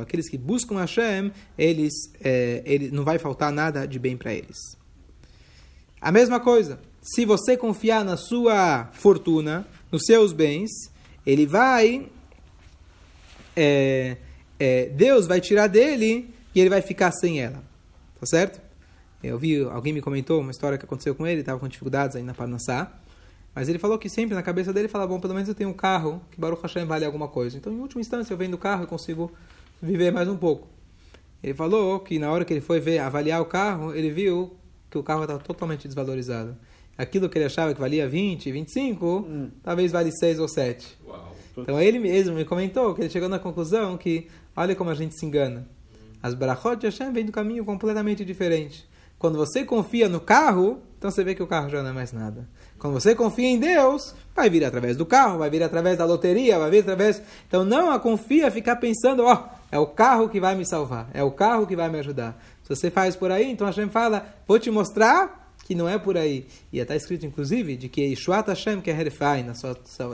aqueles 0.00 0.28
que 0.28 0.38
buscam 0.38 0.78
Hashem, 0.78 1.32
eles, 1.56 1.92
é, 2.22 2.62
ele, 2.64 2.90
não 2.90 3.02
vai 3.02 3.18
faltar 3.18 3.50
nada 3.50 3.84
de 3.86 3.98
bem 3.98 4.16
para 4.16 4.32
eles. 4.32 4.76
A 6.00 6.12
mesma 6.12 6.38
coisa, 6.38 6.78
se 7.02 7.24
você 7.24 7.56
confiar 7.56 8.04
na 8.04 8.16
sua 8.16 8.90
fortuna, 8.92 9.66
nos 9.90 10.04
seus 10.04 10.32
bens, 10.32 10.70
ele 11.26 11.46
vai. 11.46 12.06
É, 13.56 14.18
é, 14.60 14.86
Deus 14.86 15.26
vai 15.26 15.40
tirar 15.40 15.66
dele 15.66 16.32
e 16.54 16.60
ele 16.60 16.70
vai 16.70 16.80
ficar 16.80 17.10
sem 17.10 17.40
ela. 17.40 17.62
Tá 18.18 18.26
certo? 18.26 18.60
Eu 19.22 19.38
vi, 19.38 19.62
alguém 19.62 19.92
me 19.92 20.00
comentou 20.00 20.40
uma 20.40 20.50
história 20.50 20.78
que 20.78 20.84
aconteceu 20.84 21.14
com 21.14 21.26
ele, 21.26 21.40
estava 21.40 21.58
com 21.58 21.66
dificuldades 21.66 22.16
aí 22.16 22.22
na 22.22 22.34
Parnassá. 22.34 22.92
Mas 23.54 23.68
ele 23.68 23.78
falou 23.78 23.98
que 23.98 24.08
sempre 24.08 24.34
na 24.34 24.42
cabeça 24.42 24.72
dele 24.72 24.86
fala, 24.86 25.06
bom, 25.06 25.18
pelo 25.18 25.34
menos 25.34 25.48
eu 25.48 25.54
tenho 25.54 25.70
um 25.70 25.74
carro 25.74 26.22
que 26.30 26.40
Baruch 26.40 26.62
Hashem 26.62 26.84
vale 26.84 27.04
alguma 27.04 27.26
coisa. 27.26 27.56
Então, 27.56 27.72
em 27.72 27.80
última 27.80 28.00
instância, 28.00 28.32
eu 28.32 28.38
vendo 28.38 28.54
o 28.54 28.58
carro 28.58 28.84
e 28.84 28.86
consigo 28.86 29.32
viver 29.82 30.12
mais 30.12 30.28
um 30.28 30.36
pouco. 30.36 30.68
Ele 31.42 31.54
falou 31.54 31.98
que 32.00 32.18
na 32.18 32.30
hora 32.30 32.44
que 32.44 32.52
ele 32.52 32.60
foi 32.60 32.78
ver, 32.78 32.98
avaliar 32.98 33.40
o 33.40 33.46
carro, 33.46 33.94
ele 33.94 34.10
viu 34.10 34.56
que 34.90 34.98
o 34.98 35.02
carro 35.02 35.22
estava 35.22 35.40
totalmente 35.40 35.86
desvalorizado. 35.86 36.56
Aquilo 36.96 37.28
que 37.28 37.38
ele 37.38 37.44
achava 37.44 37.74
que 37.74 37.80
valia 37.80 38.08
20, 38.08 38.50
25, 38.50 39.06
hum. 39.06 39.50
talvez 39.62 39.92
vale 39.92 40.10
6 40.12 40.40
ou 40.40 40.48
7. 40.48 40.98
Uau. 41.06 41.36
Então 41.56 41.80
ele 41.80 41.98
mesmo 41.98 42.36
me 42.36 42.44
comentou 42.44 42.94
que 42.94 43.02
ele 43.02 43.10
chegou 43.10 43.28
na 43.28 43.38
conclusão 43.38 43.96
que, 43.96 44.28
olha 44.56 44.74
como 44.74 44.90
a 44.90 44.94
gente 44.94 45.18
se 45.18 45.26
engana. 45.26 45.66
As 46.22 46.34
brachot 46.34 46.76
de 46.76 46.86
Hashem 46.86 47.12
vêm 47.12 47.24
do 47.24 47.32
caminho 47.32 47.64
completamente 47.64 48.24
diferente. 48.24 48.88
Quando 49.18 49.36
você 49.36 49.64
confia 49.64 50.08
no 50.08 50.20
carro, 50.20 50.80
então 50.96 51.10
você 51.10 51.24
vê 51.24 51.34
que 51.34 51.42
o 51.42 51.46
carro 51.46 51.68
já 51.68 51.82
não 51.82 51.90
é 51.90 51.92
mais 51.92 52.12
nada. 52.12 52.48
Quando 52.78 52.94
você 52.94 53.14
confia 53.14 53.48
em 53.48 53.58
Deus, 53.58 54.14
vai 54.34 54.48
vir 54.48 54.64
através 54.64 54.96
do 54.96 55.04
carro, 55.04 55.38
vai 55.38 55.50
vir 55.50 55.62
através 55.62 55.98
da 55.98 56.04
loteria, 56.04 56.58
vai 56.58 56.70
vir 56.70 56.80
através. 56.80 57.20
Então 57.46 57.64
não 57.64 57.90
a 57.90 57.98
confia 57.98 58.50
ficar 58.50 58.76
pensando, 58.76 59.24
ó, 59.24 59.34
oh, 59.34 59.58
é 59.72 59.78
o 59.78 59.86
carro 59.86 60.28
que 60.28 60.38
vai 60.38 60.54
me 60.54 60.64
salvar, 60.64 61.10
é 61.12 61.22
o 61.22 61.32
carro 61.32 61.66
que 61.66 61.74
vai 61.74 61.88
me 61.88 61.98
ajudar. 61.98 62.40
Se 62.62 62.68
você 62.68 62.90
faz 62.90 63.16
por 63.16 63.32
aí, 63.32 63.50
então 63.50 63.66
Hashem 63.66 63.88
fala, 63.88 64.26
vou 64.46 64.58
te 64.58 64.70
mostrar 64.70 65.52
que 65.64 65.74
não 65.74 65.88
é 65.88 65.98
por 65.98 66.16
aí. 66.16 66.46
E 66.72 66.78
está 66.78 66.94
escrito, 66.94 67.26
inclusive, 67.26 67.76
de 67.76 67.88
que 67.88 68.00
Yeshuat 68.00 68.48
Hashem, 68.48 68.80
que 68.80 68.90
é 68.90 68.96
na 69.44 69.54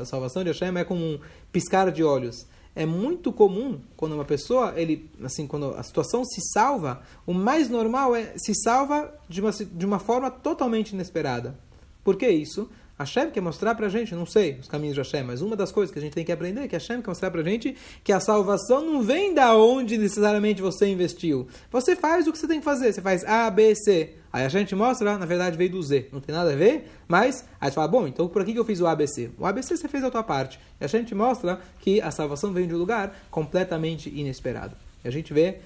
salvação 0.05 0.43
de 0.43 0.51
Hashem, 0.51 0.77
é 0.79 0.85
como 0.85 1.01
um 1.01 1.19
piscar 1.53 1.93
de 1.93 2.03
olhos. 2.03 2.47
É 2.77 2.85
muito 2.85 3.33
comum 3.33 3.81
quando 3.97 4.15
uma 4.15 4.25
pessoa, 4.25 4.75
ele, 4.77 5.09
assim, 5.23 5.47
quando 5.47 5.75
a 5.75 5.83
situação 5.83 6.25
se 6.25 6.41
salva, 6.53 7.03
o 7.27 7.33
mais 7.33 7.69
normal 7.69 8.17
é 8.17 8.33
se 8.37 8.53
salva 8.55 9.15
de 9.29 9.41
uma, 9.41 9.51
de 9.53 9.87
uma 9.87 9.99
forma 9.99 10.31
totalmente 10.31 10.91
inesperada. 10.93 11.57
Por 12.03 12.17
que 12.17 12.29
isso? 12.29 12.69
Hashem 12.99 13.31
quer 13.31 13.41
mostrar 13.41 13.75
pra 13.75 13.89
gente, 13.89 14.15
não 14.15 14.25
sei 14.25 14.59
os 14.61 14.69
caminhos 14.69 14.95
de 14.95 15.01
Hashem, 15.01 15.25
mas 15.25 15.43
uma 15.43 15.57
das 15.57 15.73
coisas 15.73 15.93
que 15.93 15.99
a 15.99 16.03
gente 16.03 16.13
tem 16.13 16.25
que 16.25 16.31
aprender 16.31 16.61
é 16.61 16.69
que 16.69 16.77
Hashem 16.77 17.03
quer 17.03 17.09
mostrar 17.09 17.31
pra 17.31 17.43
gente 17.43 17.77
que 18.05 18.13
a 18.13 18.21
salvação 18.21 18.85
não 18.85 19.03
vem 19.03 19.35
da 19.35 19.57
onde 19.57 19.99
necessariamente 19.99 20.63
você 20.63 20.87
investiu. 20.87 21.49
Você 21.73 21.97
faz 21.97 22.29
o 22.29 22.33
que 22.33 22.39
você 22.39 22.47
tem 22.47 22.61
que 22.61 22.65
fazer, 22.65 22.93
você 22.93 23.03
faz 23.03 23.25
A, 23.25 23.51
B, 23.51 23.75
C. 23.75 24.15
Aí 24.33 24.45
a 24.45 24.49
gente 24.49 24.75
mostra, 24.77 25.19
na 25.19 25.27
verdade 25.27 25.57
veio 25.57 25.71
do 25.71 25.83
Z, 25.83 26.09
não 26.13 26.21
tem 26.21 26.35
nada 26.35 26.53
a 26.53 26.57
ver, 26.57 26.89
mas 27.09 27.45
aí 27.61 27.69
você 27.69 27.75
fala, 27.75 27.89
bom, 27.89 28.07
então 28.07 28.29
por 28.29 28.45
que 28.45 28.57
eu 28.57 28.65
fiz 28.65 28.81
o 28.81 28.87
ABC? 28.87 29.31
O 29.39 29.45
ABC 29.45 29.77
você 29.77 29.89
fez 29.89 30.05
a 30.05 30.11
tua 30.11 30.23
parte. 30.23 30.61
E 30.81 30.85
a 30.85 30.89
gente 30.89 31.15
mostra 31.15 31.61
que 31.81 32.01
a 32.01 32.13
salvação 32.13 32.53
vem 32.53 32.69
de 32.69 32.75
um 32.75 32.79
lugar 32.79 33.17
completamente 33.31 34.09
inesperado. 34.09 34.77
E 35.05 35.09
a 35.09 35.11
gente 35.11 35.35
vê 35.35 35.59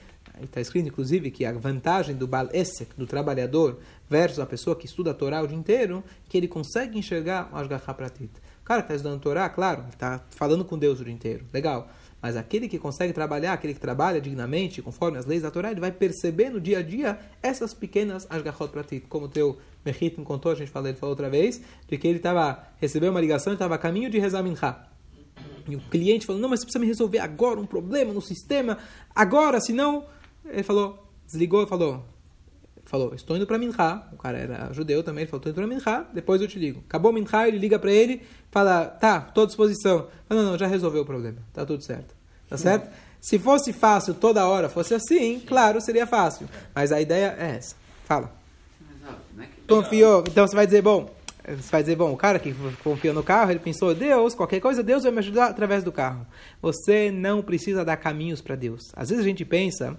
Está 0.43 0.61
escrito, 0.61 0.89
inclusive, 0.89 1.31
que 1.31 1.45
a 1.45 1.53
vantagem 1.53 2.15
do 2.15 2.27
Bal 2.27 2.49
Esek, 2.53 2.93
do 2.97 3.07
trabalhador, 3.07 3.79
versus 4.09 4.39
a 4.39 4.47
pessoa 4.47 4.77
que 4.77 4.87
estuda 4.87 5.11
a 5.11 5.15
Torá 5.15 5.43
o 5.43 5.47
dia 5.47 5.57
inteiro, 5.57 6.03
que 6.29 6.37
ele 6.37 6.49
consegue 6.49 6.99
enxergar 6.99 7.51
o 7.53 7.57
Ashgaha 7.57 7.95
Pratit. 7.95 8.31
O 8.61 8.65
cara 8.65 8.83
que 8.83 8.87
está 8.87 8.95
estudando 8.97 9.19
a 9.19 9.23
Torá, 9.23 9.49
claro, 9.49 9.85
está 9.91 10.25
falando 10.31 10.65
com 10.65 10.79
Deus 10.79 11.01
o 11.01 11.05
dia 11.05 11.13
inteiro, 11.13 11.45
legal. 11.53 11.89
Mas 12.21 12.37
aquele 12.37 12.69
que 12.69 12.79
consegue 12.79 13.13
trabalhar, 13.13 13.53
aquele 13.53 13.75
que 13.75 13.81
trabalha 13.81 14.21
dignamente, 14.21 14.83
conforme 14.83 15.19
as 15.19 15.25
leis 15.25 15.43
da 15.43 15.51
Torá, 15.51 15.71
ele 15.71 15.81
vai 15.81 15.93
perceber 15.93 16.51
no 16.51 16.61
dia 16.61 16.81
a 16.81 16.83
dia 16.83 17.19
essas 17.41 17.73
pequenas 17.73 18.27
Ashgahot 18.29 18.73
Pratit. 18.73 19.07
Como 19.09 19.27
o 19.27 19.29
teu 19.29 19.59
Mechit 19.85 20.19
me 20.19 20.25
contou, 20.25 20.51
a 20.51 20.55
gente 20.55 20.71
falou, 20.71 20.89
ele 20.89 20.99
falou 20.99 21.13
outra 21.13 21.31
vez, 21.31 21.63
de 21.87 21.97
que 21.97 22.09
ele 22.09 22.17
estava 22.17 22.65
recebeu 22.81 23.11
uma 23.11 23.21
ligação 23.21 23.53
e 23.53 23.55
estava 23.55 23.77
a 23.77 23.79
caminho 23.79 24.11
de 24.11 24.19
rezar 24.19 24.43
Minha. 24.43 24.89
E 25.69 25.77
o 25.77 25.81
cliente 25.81 26.27
falou, 26.27 26.41
não, 26.41 26.49
mas 26.49 26.61
você 26.61 26.67
precisa 26.67 26.81
me 26.81 26.87
resolver 26.87 27.19
agora 27.19 27.61
um 27.61 27.67
problema 27.67 28.13
no 28.13 28.23
sistema, 28.23 28.79
agora, 29.15 29.61
senão 29.61 30.07
ele 30.51 30.63
falou, 30.63 31.07
desligou 31.27 31.63
e 31.63 31.67
falou, 31.67 32.05
falou, 32.85 33.15
estou 33.15 33.37
indo 33.37 33.47
para 33.47 33.59
Minha. 33.59 34.03
O 34.13 34.17
cara 34.17 34.39
era 34.39 34.73
judeu 34.73 35.03
também, 35.03 35.23
ele 35.23 35.31
falou, 35.31 35.41
estou 35.41 35.51
indo 35.51 35.83
para 35.83 35.93
Minha, 35.93 36.07
depois 36.13 36.41
eu 36.41 36.49
te 36.49 36.59
ligo. 36.59 36.83
Acabou 36.89 37.13
Minha, 37.13 37.47
ele 37.47 37.59
liga 37.59 37.79
para 37.79 37.93
ele, 37.93 38.23
fala, 38.51 38.87
tá, 38.87 39.27
estou 39.29 39.45
à 39.45 39.47
disposição. 39.47 40.09
Não, 40.29 40.43
não, 40.43 40.59
já 40.59 40.67
resolveu 40.67 41.03
o 41.03 41.07
problema, 41.07 41.39
tá 41.53 41.65
tudo 41.67 41.83
certo. 41.83 42.15
Tá 42.49 42.57
certo? 42.57 42.89
Se 43.21 43.39
fosse 43.39 43.73
fácil 43.73 44.15
toda 44.15 44.47
hora, 44.47 44.69
fosse 44.69 44.95
assim, 44.95 45.41
claro, 45.41 45.81
seria 45.81 46.07
fácil. 46.07 46.49
Mas 46.75 46.93
a 46.93 47.01
ideia 47.01 47.37
é 47.39 47.57
essa. 47.57 47.77
Fala. 48.05 48.33
Confiou. 49.69 50.25
Então 50.27 50.47
você 50.47 50.57
vai 50.57 50.67
dizer, 50.67 50.81
bom, 50.81 51.11
você 51.45 51.71
vai 51.71 51.83
dizer, 51.83 51.97
bom, 51.97 52.13
o 52.13 52.17
cara 52.17 52.39
que 52.39 52.55
confiou 52.83 53.13
no 53.13 53.23
carro, 53.23 53.51
ele 53.51 53.59
pensou, 53.59 53.95
Deus, 53.95 54.35
qualquer 54.35 54.61
coisa, 54.61 54.83
Deus 54.83 55.03
vai 55.03 55.13
me 55.13 55.19
ajudar 55.19 55.47
através 55.47 55.85
do 55.85 55.93
carro. 55.93 56.27
Você 56.63 57.11
não 57.11 57.43
precisa 57.43 57.85
dar 57.85 57.97
caminhos 57.97 58.41
para 58.41 58.55
Deus. 58.55 58.93
Às 58.95 59.11
vezes 59.11 59.25
a 59.25 59.29
gente 59.29 59.45
pensa 59.45 59.99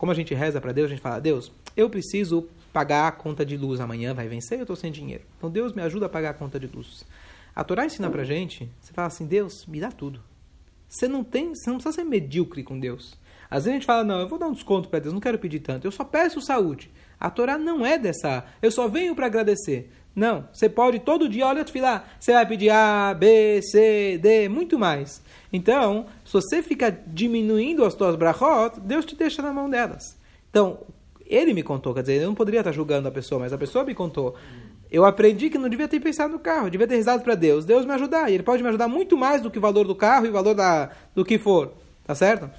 como 0.00 0.12
a 0.12 0.14
gente 0.14 0.32
reza 0.32 0.62
para 0.62 0.72
Deus, 0.72 0.86
a 0.86 0.94
gente 0.94 1.02
fala, 1.02 1.20
Deus, 1.20 1.52
eu 1.76 1.90
preciso 1.90 2.48
pagar 2.72 3.06
a 3.06 3.12
conta 3.12 3.44
de 3.44 3.54
luz 3.54 3.80
amanhã, 3.80 4.14
vai 4.14 4.28
vencer, 4.28 4.56
eu 4.56 4.62
estou 4.62 4.74
sem 4.74 4.90
dinheiro. 4.90 5.24
Então 5.36 5.50
Deus 5.50 5.74
me 5.74 5.82
ajuda 5.82 6.06
a 6.06 6.08
pagar 6.08 6.30
a 6.30 6.32
conta 6.32 6.58
de 6.58 6.66
luz. 6.66 7.04
A 7.54 7.62
Torá 7.62 7.84
ensina 7.84 8.08
para 8.08 8.24
gente, 8.24 8.66
você 8.80 8.94
fala 8.94 9.08
assim, 9.08 9.26
Deus, 9.26 9.66
me 9.66 9.78
dá 9.78 9.92
tudo. 9.92 10.22
Você 10.88 11.06
não 11.06 11.22
tem, 11.22 11.54
você 11.54 11.68
não 11.68 11.76
precisa 11.76 11.96
ser 11.96 12.04
medíocre 12.04 12.62
com 12.62 12.80
Deus. 12.80 13.14
Às 13.50 13.64
vezes 13.64 13.68
a 13.68 13.72
gente 13.74 13.84
fala, 13.84 14.02
não, 14.02 14.20
eu 14.20 14.26
vou 14.26 14.38
dar 14.38 14.46
um 14.46 14.54
desconto 14.54 14.88
para 14.88 15.00
Deus, 15.00 15.12
não 15.12 15.20
quero 15.20 15.38
pedir 15.38 15.60
tanto, 15.60 15.86
eu 15.86 15.92
só 15.92 16.02
peço 16.02 16.40
saúde. 16.40 16.90
A 17.20 17.28
Torá 17.28 17.58
não 17.58 17.84
é 17.84 17.98
dessa, 17.98 18.44
eu 18.62 18.70
só 18.70 18.88
venho 18.88 19.14
para 19.14 19.26
agradecer. 19.26 19.92
Não, 20.16 20.48
você 20.52 20.68
pode 20.68 20.98
todo 21.00 21.28
dia, 21.28 21.46
olha, 21.46 21.64
lá, 21.80 22.04
você 22.18 22.32
vai 22.32 22.46
pedir 22.46 22.70
A, 22.70 23.14
B, 23.14 23.60
C, 23.62 24.18
D, 24.20 24.48
muito 24.48 24.78
mais. 24.78 25.22
Então, 25.52 26.06
se 26.24 26.32
você 26.32 26.62
fica 26.62 26.90
diminuindo 27.06 27.84
as 27.84 27.94
tuas 27.94 28.16
brachot, 28.16 28.80
Deus 28.80 29.04
te 29.04 29.14
deixa 29.14 29.42
na 29.42 29.52
mão 29.52 29.68
delas. 29.68 30.18
Então, 30.50 30.80
ele 31.26 31.54
me 31.54 31.62
contou, 31.62 31.94
quer 31.94 32.00
dizer, 32.00 32.20
eu 32.20 32.26
não 32.26 32.34
poderia 32.34 32.60
estar 32.60 32.72
julgando 32.72 33.06
a 33.06 33.10
pessoa, 33.10 33.40
mas 33.40 33.52
a 33.52 33.58
pessoa 33.58 33.84
me 33.84 33.94
contou. 33.94 34.34
Eu 34.90 35.04
aprendi 35.04 35.48
que 35.48 35.58
não 35.58 35.68
devia 35.68 35.86
ter 35.86 36.00
pensado 36.00 36.32
no 36.32 36.40
carro, 36.40 36.68
devia 36.68 36.86
ter 36.86 36.96
rezado 36.96 37.22
para 37.22 37.36
Deus, 37.36 37.64
Deus 37.64 37.86
me 37.86 37.92
ajudar. 37.92 38.28
E 38.28 38.34
ele 38.34 38.42
pode 38.42 38.62
me 38.62 38.68
ajudar 38.68 38.88
muito 38.88 39.16
mais 39.16 39.40
do 39.40 39.50
que 39.50 39.58
o 39.58 39.60
valor 39.60 39.86
do 39.86 39.94
carro 39.94 40.26
e 40.26 40.28
o 40.30 40.32
valor 40.32 40.54
da, 40.54 40.90
do 41.14 41.24
que 41.24 41.38
for. 41.38 41.72
Tá 42.04 42.14
certo? 42.16 42.50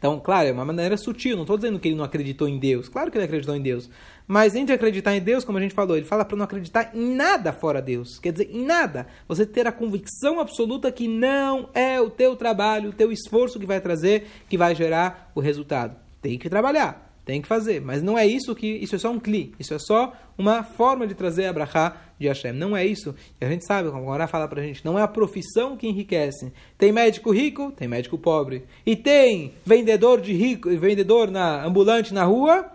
Então, 0.00 0.18
claro, 0.18 0.48
é 0.48 0.52
uma 0.52 0.64
maneira 0.64 0.96
sutil, 0.96 1.36
não 1.36 1.42
estou 1.42 1.58
dizendo 1.58 1.78
que 1.78 1.86
ele 1.86 1.94
não 1.94 2.04
acreditou 2.04 2.48
em 2.48 2.58
Deus. 2.58 2.88
Claro 2.88 3.10
que 3.10 3.18
ele 3.18 3.26
acreditou 3.26 3.54
em 3.54 3.60
Deus. 3.60 3.90
Mas 4.26 4.54
entre 4.54 4.74
acreditar 4.74 5.14
em 5.14 5.20
Deus, 5.20 5.44
como 5.44 5.58
a 5.58 5.60
gente 5.60 5.74
falou, 5.74 5.94
ele 5.94 6.06
fala 6.06 6.24
para 6.24 6.38
não 6.38 6.44
acreditar 6.44 6.92
em 6.94 7.14
nada 7.14 7.52
fora 7.52 7.82
Deus. 7.82 8.18
Quer 8.18 8.32
dizer, 8.32 8.48
em 8.50 8.64
nada. 8.64 9.06
Você 9.28 9.44
ter 9.44 9.66
a 9.66 9.72
convicção 9.72 10.40
absoluta 10.40 10.90
que 10.90 11.06
não 11.06 11.68
é 11.74 12.00
o 12.00 12.08
teu 12.08 12.34
trabalho, 12.34 12.88
o 12.88 12.94
teu 12.94 13.12
esforço 13.12 13.60
que 13.60 13.66
vai 13.66 13.78
trazer, 13.78 14.26
que 14.48 14.56
vai 14.56 14.74
gerar 14.74 15.30
o 15.34 15.40
resultado. 15.40 15.94
Tem 16.22 16.38
que 16.38 16.48
trabalhar, 16.48 17.09
tem 17.30 17.40
que 17.40 17.46
fazer. 17.46 17.80
Mas 17.80 18.02
não 18.02 18.18
é 18.18 18.26
isso 18.26 18.54
que. 18.56 18.66
Isso 18.66 18.96
é 18.96 18.98
só 18.98 19.10
um 19.12 19.20
cli. 19.20 19.54
Isso 19.56 19.72
é 19.72 19.78
só 19.78 20.12
uma 20.36 20.64
forma 20.64 21.06
de 21.06 21.14
trazer 21.14 21.46
a 21.46 21.52
brachá 21.52 21.96
de 22.18 22.26
Hashem. 22.26 22.52
Não 22.52 22.76
é 22.76 22.84
isso. 22.84 23.14
E 23.40 23.44
a 23.44 23.48
gente 23.48 23.64
sabe, 23.64 23.88
como 23.88 24.02
agora 24.02 24.26
fala 24.26 24.48
pra 24.48 24.60
gente, 24.60 24.84
não 24.84 24.98
é 24.98 25.02
a 25.02 25.08
profissão 25.08 25.76
que 25.76 25.86
enriquece. 25.86 26.52
Tem 26.76 26.90
médico 26.90 27.30
rico, 27.30 27.70
tem 27.70 27.86
médico 27.86 28.18
pobre. 28.18 28.64
E 28.84 28.96
tem 28.96 29.54
vendedor 29.64 30.20
de 30.20 30.32
rico, 30.32 30.68
vendedor 30.70 31.30
na 31.30 31.64
ambulante 31.64 32.12
na 32.12 32.24
rua 32.24 32.68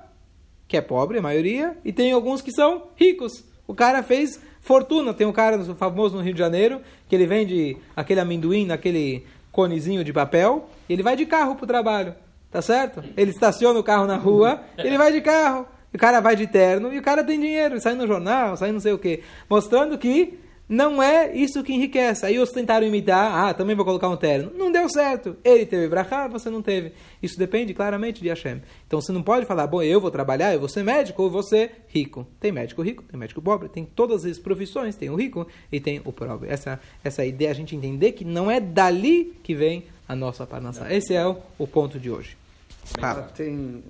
que 0.67 0.77
é 0.77 0.81
pobre, 0.81 1.19
a 1.19 1.21
maioria, 1.21 1.77
e 1.85 1.93
tem 1.93 2.11
alguns 2.11 2.41
que 2.41 2.51
são 2.51 2.87
ricos. 2.95 3.43
O 3.67 3.75
cara 3.75 4.01
fez 4.01 4.41
fortuna. 4.61 5.13
Tem 5.13 5.27
um 5.27 5.33
cara 5.33 5.63
famoso 5.75 6.15
no 6.15 6.23
Rio 6.23 6.33
de 6.33 6.39
Janeiro 6.39 6.81
que 7.07 7.13
ele 7.13 7.27
vende 7.27 7.77
aquele 7.95 8.21
amendoim 8.21 8.65
naquele 8.65 9.25
conezinho 9.51 10.03
de 10.03 10.11
papel 10.11 10.69
e 10.89 10.93
ele 10.93 11.03
vai 11.03 11.15
de 11.15 11.25
carro 11.25 11.55
para 11.55 11.65
o 11.65 11.67
trabalho. 11.67 12.15
Tá 12.55 12.61
certo? 12.61 13.03
Ele 13.17 13.31
estaciona 13.31 13.77
o 13.77 13.83
carro 13.83 14.07
na 14.07 14.15
rua, 14.15 14.61
ele 14.77 14.97
vai 14.97 15.11
de 15.11 15.19
carro. 15.19 15.67
O 15.93 15.97
cara 15.97 16.21
vai 16.21 16.37
de 16.37 16.47
terno 16.47 16.93
e 16.93 16.97
o 16.97 17.01
cara 17.01 17.21
tem 17.21 17.37
dinheiro, 17.37 17.81
sai 17.81 17.95
no 17.95 18.07
jornal, 18.07 18.55
sai 18.55 18.71
não 18.71 18.79
sei 18.79 18.93
o 18.93 18.97
quê. 18.97 19.23
Mostrando 19.49 19.97
que 19.97 20.39
não 20.69 21.03
é 21.03 21.35
isso 21.35 21.61
que 21.61 21.73
enriquece. 21.73 22.25
Aí 22.25 22.39
os 22.39 22.51
tentaram 22.51 22.87
imitar, 22.87 23.49
ah, 23.49 23.53
também 23.53 23.75
vou 23.75 23.83
colocar 23.83 24.07
um 24.07 24.15
terno. 24.15 24.53
Não 24.55 24.71
deu 24.71 24.87
certo. 24.87 25.35
Ele 25.43 25.65
teve 25.65 25.89
brachá, 25.89 26.29
você 26.29 26.49
não 26.49 26.61
teve. 26.61 26.93
Isso 27.21 27.37
depende 27.37 27.73
claramente 27.73 28.21
de 28.21 28.29
Hashem. 28.29 28.61
Então 28.87 29.01
você 29.01 29.11
não 29.11 29.21
pode 29.21 29.45
falar, 29.45 29.67
bom, 29.67 29.83
eu 29.83 29.99
vou 29.99 30.09
trabalhar, 30.09 30.53
eu 30.53 30.59
vou 30.61 30.69
ser 30.69 30.81
médico 30.81 31.23
ou 31.23 31.43
ser 31.43 31.83
rico. 31.89 32.25
Tem 32.39 32.53
médico 32.53 32.81
rico, 32.81 33.03
tem 33.03 33.19
médico 33.19 33.41
pobre, 33.41 33.67
tem 33.67 33.83
todas 33.83 34.23
as 34.23 34.39
profissões, 34.39 34.95
tem 34.95 35.09
o 35.09 35.15
rico 35.15 35.45
e 35.69 35.81
tem 35.81 36.01
o 36.05 36.13
pobre. 36.13 36.47
Essa, 36.49 36.79
essa 37.03 37.21
é 37.21 37.27
ideia, 37.27 37.51
a 37.51 37.53
gente 37.53 37.75
entender 37.75 38.13
que 38.13 38.23
não 38.23 38.49
é 38.49 38.61
dali 38.61 39.33
que 39.43 39.53
vem 39.53 39.83
a 40.07 40.15
nossa 40.15 40.47
parnassá. 40.47 40.89
Esse 40.93 41.13
é 41.13 41.27
o, 41.27 41.35
o 41.57 41.67
ponto 41.67 41.99
de 41.99 42.09
hoje. 42.09 42.37
Fala. 42.85 43.23
Tem 43.23 43.83